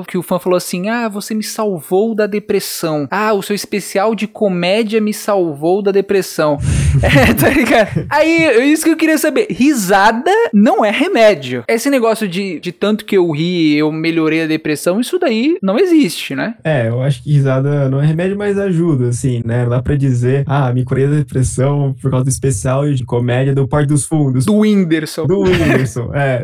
[0.08, 3.08] que o fã falou assim: ah, você me salvou da depressão.
[3.12, 6.58] Ah, o seu especial de comédia me salvou da depressão.
[7.02, 8.06] é, tá ligado?
[8.10, 9.48] Aí, é isso que eu queria saber.
[9.50, 11.64] Risada não é remédio.
[11.68, 15.78] Esse negócio de, de tanto que eu ri, eu melhorei a depressão, isso daí não
[15.78, 16.56] existe, né?
[16.64, 19.64] É, eu acho que risada não é remédio, mas ajuda, assim, né?
[19.64, 23.54] Não dá pra dizer, ah, me curei da depressão por causa do especial de comédia
[23.54, 24.46] do Porto dos Fundos.
[24.46, 25.26] Do Whindersson.
[25.26, 26.44] Do Whindersson, é.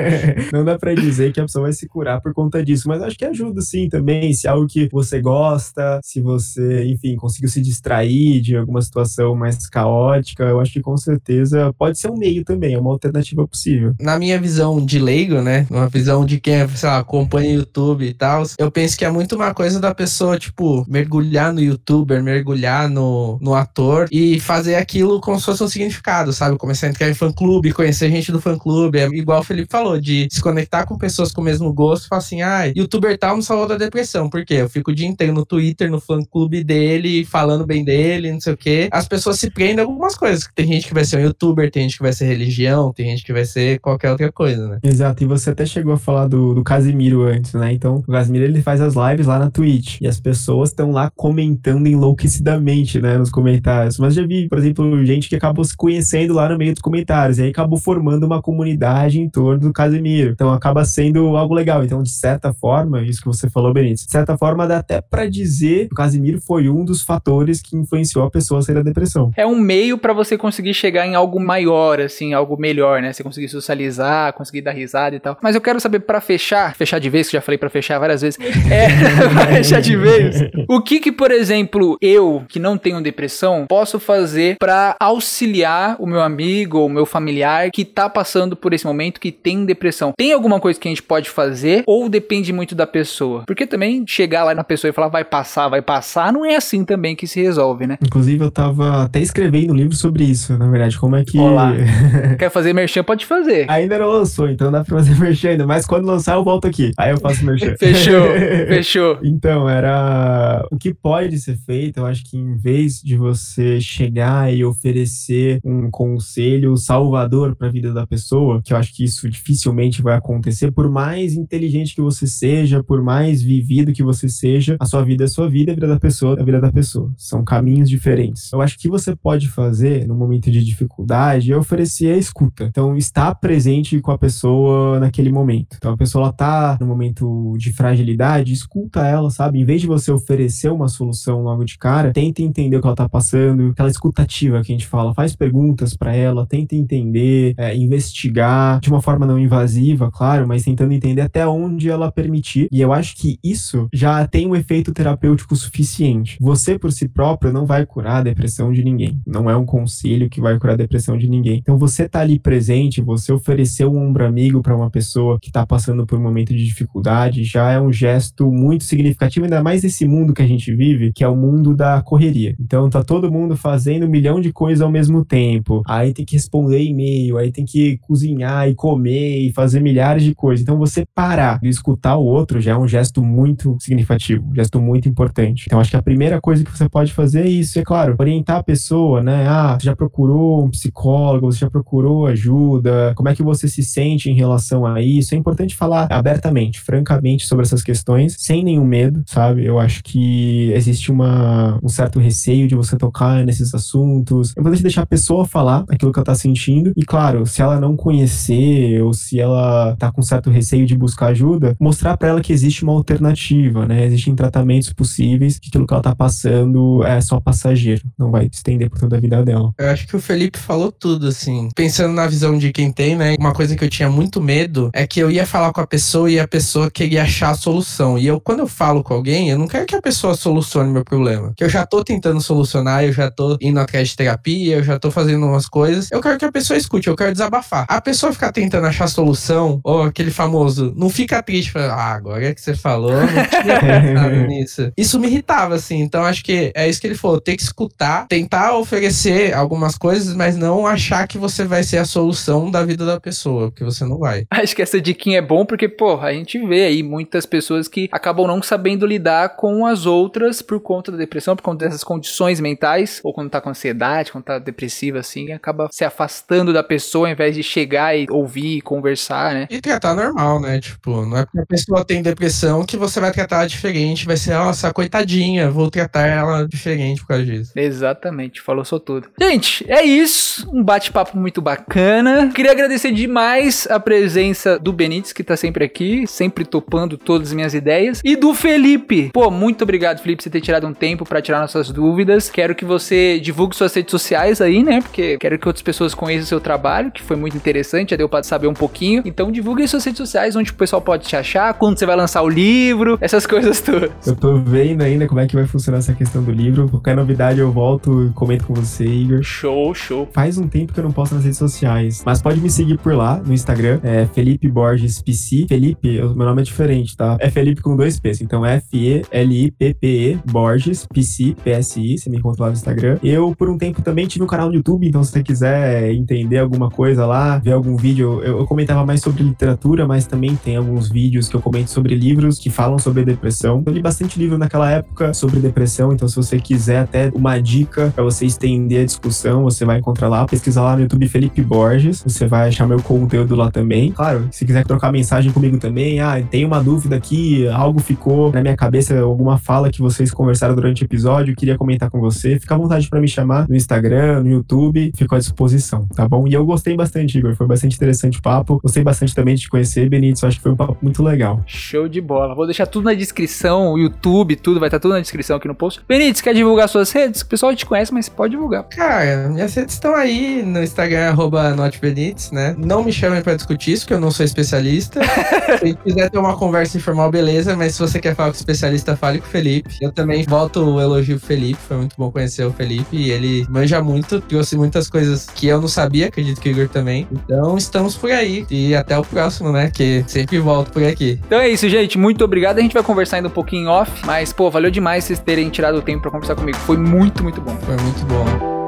[0.52, 3.16] não dá pra dizer que a pessoa vai se curar por conta disso, mas acho
[3.16, 7.60] que ajuda sim também, se é algo que você gosta, se você, enfim, conseguiu se
[7.60, 12.44] distrair de alguma situação mais caótica, eu acho que com certeza pode ser um meio
[12.44, 13.94] também, é uma alternativa possível.
[14.00, 18.14] Na minha visão de leigo, né, uma visão de quem, sei lá, acompanha YouTube e
[18.14, 22.88] tal, eu penso que é muito uma coisa da pessoa, tipo, mergulhar no youtuber, mergulhar
[22.88, 26.56] no, no ator e fazer aquilo como se fosse um significado, sabe?
[26.56, 30.28] Começar a entrar em fã-clube, conhecer gente do fã-clube, é igual o Felipe falou, de
[30.30, 33.66] se conectar com pessoas com o mesmo gosto, falar assim, ah, youtuber tal me salvou
[33.66, 34.54] da depressão, por quê?
[34.54, 38.52] Eu fico o dia inteiro no Twitter, no fã-clube dele, falando bem dele, não sei
[38.52, 38.88] o quê.
[38.92, 40.48] As pessoas se prendem a algumas coisas.
[40.54, 43.24] Tem gente que vai ser um youtuber, tem gente que vai ser religião, tem gente
[43.24, 44.78] que vai ser qualquer outra coisa, né?
[44.82, 47.72] Exato, e você até chegou a falar do, do Casimiro antes, né?
[47.72, 51.10] Então, o Casimiro ele faz as lives lá na Twitch e as pessoas estão lá
[51.14, 53.98] comentando enlouquecidamente, né, nos comentários.
[53.98, 57.38] Mas já vi, por exemplo, gente que acabou se conhecendo lá no meio dos comentários
[57.38, 60.30] e aí acabou formando uma comunidade em torno do Casimiro.
[60.30, 61.84] Então, acaba sendo algo legal.
[61.84, 65.28] Então, de certa forma, isso que você falou, Benítez, de certa forma dá até para
[65.28, 68.82] dizer que o Casimiro foi um dos fatores que influenciou a pessoa a sair da
[68.82, 69.30] depressão.
[69.36, 73.12] É um meio para você conseguir chegar em algo maior, assim, algo melhor, né?
[73.12, 75.36] Você conseguir socializar, conseguir dar risada e tal.
[75.42, 78.22] Mas eu quero saber para fechar, fechar de vez, que já falei para fechar várias
[78.22, 78.38] vezes.
[78.70, 78.88] É,
[79.56, 80.36] fechar de vez.
[80.68, 86.06] O que que, por exemplo, eu, que não tenho depressão, posso fazer para auxiliar o
[86.06, 90.12] meu amigo ou o meu familiar que tá passando por esse momento, que tem depressão?
[90.16, 93.44] Tem alguma coisa que a gente pode fazer ou depende muito da pessoa?
[93.46, 96.84] Porque também chegar lá na pessoa e falar vai passar, vai passar, não é assim
[96.84, 97.98] também que se resolve, né?
[98.02, 101.38] Inclusive, eu tava até escrevendo um livro sobre isso, na verdade, como é que...
[101.38, 101.72] Olá.
[102.38, 103.04] Quer fazer merchan?
[103.04, 103.70] Pode fazer.
[103.70, 106.92] Ainda não lançou, então dá pra fazer merchan ainda, mas quando lançar eu volto aqui.
[106.98, 107.74] Aí eu faço merchan.
[107.78, 108.22] Fechou,
[108.68, 109.18] fechou.
[109.22, 110.66] Então, era...
[110.70, 115.60] O que pode ser feito, eu acho que em vez de você chegar e oferecer
[115.64, 120.16] um conselho salvador para a vida da pessoa, que eu acho que isso dificilmente vai
[120.16, 125.04] acontecer, por mais inteligente que você seja, por mais vivido que você seja, a sua
[125.04, 127.12] vida é sua vida, a vida da pessoa é a vida da pessoa.
[127.16, 128.52] São caminhos diferentes.
[128.52, 132.64] Eu acho que você pode fazer no momento de dificuldade é oferecer a escuta.
[132.64, 135.76] Então, estar presente com a pessoa naquele momento.
[135.76, 139.58] Então, a pessoa ela tá no momento de fragilidade, escuta ela, sabe?
[139.58, 142.96] Em vez de você oferecer uma solução logo de cara, tenta entender o que ela
[142.96, 147.76] tá passando, aquela escutativa que a gente fala, faz perguntas para ela, tenta entender, é,
[147.76, 152.68] investigar de uma forma não invasiva, claro, mas tentando entender até onde ela permitir.
[152.70, 156.36] E eu acho que isso já tem um efeito terapêutico suficiente.
[156.40, 159.20] Você por si próprio não vai curar a depressão de ninguém.
[159.26, 161.58] Não é um conselho que vai curar a depressão de ninguém.
[161.58, 165.66] Então você tá ali presente, você oferecer um ombro amigo para uma pessoa que tá
[165.66, 170.06] passando por um momento de dificuldade, já é um gesto muito significativo, ainda mais nesse
[170.06, 172.54] mundo que a gente vive, que é o mundo da correria.
[172.58, 175.82] Então tá todo mundo fazendo um milhão de coisas ao mesmo tempo.
[175.86, 180.34] Aí tem que responder e-mail, aí tem que cozinhar e comer e fazer milhares de
[180.34, 180.62] coisas.
[180.62, 185.08] Então você parar escutar o outro já é um gesto muito significativo, um gesto muito
[185.08, 185.64] importante.
[185.66, 188.58] Então acho que a primeira coisa que você pode fazer é isso, é claro, orientar
[188.58, 189.46] a pessoa né?
[189.48, 193.12] Ah, você já procurou um psicólogo, você já procurou ajuda?
[193.16, 195.34] Como é que você se sente em relação a isso?
[195.34, 199.64] É importante falar abertamente, francamente sobre essas questões, sem nenhum medo, sabe?
[199.64, 204.54] Eu acho que existe uma, um certo receio de você tocar nesses assuntos.
[204.56, 206.92] É importante deixar a pessoa falar aquilo que ela tá sentindo.
[206.96, 211.28] E claro, se ela não conhecer ou se ela tá com certo receio de buscar
[211.28, 214.06] ajuda, mostrar para ela que existe uma alternativa, né?
[214.06, 218.88] Existem tratamentos possíveis, que aquilo que ela tá passando é só passageiro, não vai estender
[218.88, 219.72] por toda a vida dela.
[219.78, 221.68] Eu acho que o Felipe falou tudo, assim.
[221.74, 223.36] Pensando na visão de quem tem, né?
[223.38, 226.30] Uma coisa que eu tinha muito medo é que eu ia falar com a pessoa
[226.30, 228.18] e a pessoa queria achar a solução.
[228.18, 231.04] E eu, quando eu falo com alguém, eu não quero que a pessoa solucione meu
[231.04, 231.52] problema.
[231.56, 234.98] Que eu já tô tentando solucionar, eu já tô indo atrás de terapia, eu já
[234.98, 236.10] tô fazendo umas coisas.
[236.10, 237.86] Eu quero que a pessoa escute, eu quero desabafar.
[237.88, 242.46] A pessoa ficar tentando achar solução, ou aquele famoso, não fica triste, fala, ah, agora
[242.46, 244.92] é que você falou, não tinha pensado nisso.
[244.96, 246.00] Isso me irritava, assim.
[246.00, 250.34] Então acho que é isso que ele falou, ter que escutar, tentar oferecer algumas coisas,
[250.34, 254.04] mas não achar que você vai ser a solução da vida da pessoa, porque você
[254.04, 254.44] não vai.
[254.50, 258.08] Acho que essa diquinha é bom porque, pô, a gente vê aí muitas pessoas que
[258.12, 262.60] acabam não sabendo lidar com as outras por conta da depressão, por conta dessas condições
[262.60, 267.26] mentais, ou quando tá com ansiedade, quando tá depressiva, assim, acaba se afastando da pessoa
[267.26, 269.66] ao invés de chegar e ouvir, conversar, né?
[269.70, 270.80] E tratar normal, né?
[270.80, 274.92] Tipo, não é a pessoa tem depressão que você vai tratar diferente, vai ser, nossa,
[274.92, 277.72] coitadinha, vou tratar ela diferente por causa disso.
[277.76, 279.28] Exatamente, falou só tudo.
[279.40, 280.68] Gente, é isso.
[280.72, 282.50] Um bate-papo muito bacana.
[282.54, 287.54] Queria agradecer demais a presença do Benítez, que tá sempre aqui, sempre topando todas as
[287.54, 289.30] minhas ideias, e do Felipe.
[289.32, 292.50] Pô, muito obrigado, Felipe, por você ter tirado um tempo para tirar nossas dúvidas.
[292.50, 295.00] Quero que você divulgue suas redes sociais aí, né?
[295.00, 298.28] Porque quero que outras pessoas conheçam o seu trabalho, que foi muito interessante, já deu
[298.28, 299.22] pra saber um pouquinho.
[299.24, 302.42] Então divulgue suas redes sociais, onde o pessoal pode te achar, quando você vai lançar
[302.42, 304.10] o livro, essas coisas todas.
[304.26, 306.88] Eu tô vendo ainda como é que vai funcionar essa questão do livro.
[306.88, 309.42] Qualquer novidade eu volto e comento com você, Igor.
[309.42, 310.28] Show, show.
[310.32, 313.14] Faz um tempo que eu não posto nas redes sociais, mas pode me seguir por
[313.14, 315.66] lá no Instagram, é Felipe Borges PC.
[315.68, 317.36] Felipe, meu nome é diferente, tá?
[317.40, 322.74] É Felipe com dois P's, então F-E-L-I-P-P-E Borges PC, P-S-I, você me encontra lá no
[322.74, 323.18] Instagram.
[323.22, 326.58] Eu, por um tempo, também tive um canal no YouTube, então se você quiser entender
[326.58, 330.76] alguma coisa lá, ver algum vídeo, eu, eu comentava mais sobre literatura, mas também tem
[330.76, 333.82] alguns vídeos que eu comento sobre livros que falam sobre depressão.
[333.84, 338.12] Eu li bastante livro naquela época sobre depressão, então se você quiser até uma dica
[338.14, 340.46] para você estender a discussão, você vai encontrar lá.
[340.46, 344.12] Pesquisa lá no YouTube Felipe Borges, você vai achar meu conteúdo lá também.
[344.12, 348.62] Claro, se quiser trocar mensagem comigo também, ah, tem uma dúvida aqui, algo ficou na
[348.62, 352.74] minha cabeça, alguma fala que vocês conversaram durante o episódio, queria comentar com você, fica
[352.74, 356.46] à vontade para me chamar no Instagram, no YouTube, fico à disposição, tá bom?
[356.46, 359.68] E eu gostei bastante, Igor, foi bastante interessante o papo, gostei bastante também de te
[359.68, 361.62] conhecer, Benítez, acho que foi um papo muito legal.
[361.66, 362.54] Show de bola.
[362.54, 365.74] Vou deixar tudo na descrição, o YouTube, tudo, vai estar tudo na descrição aqui no
[365.74, 366.00] post.
[366.08, 367.42] Benítez, quer divulgar suas redes?
[367.42, 368.84] O pessoal te conhece, mas pode divulgar.
[368.84, 372.74] Cara, minhas redes estão aí no Instagram, arroba notebenites, né?
[372.78, 375.20] Não me chamem pra discutir isso, que eu não sou especialista.
[375.80, 379.16] se quiser ter uma conversa informal, beleza, mas se você quer falar com o especialista,
[379.16, 379.96] fale com o Felipe.
[380.00, 383.66] Eu também volto o elogio pro Felipe, foi muito bom conhecer o Felipe, e ele
[383.68, 387.26] manja muito, trouxe muitas coisas que eu não sabia, acredito que o Igor também.
[387.30, 389.90] Então, estamos por aí, e até o próximo, né?
[389.90, 391.38] Que sempre volto por aqui.
[391.46, 392.18] Então é isso, gente.
[392.18, 392.78] Muito obrigado.
[392.78, 395.98] A gente vai conversar ainda um pouquinho off, mas, pô, valeu demais vocês terem tirado
[395.98, 396.78] o tempo pra conversar comigo.
[396.78, 397.76] Foi muito, muito bom.
[397.76, 398.79] Foi muito bom.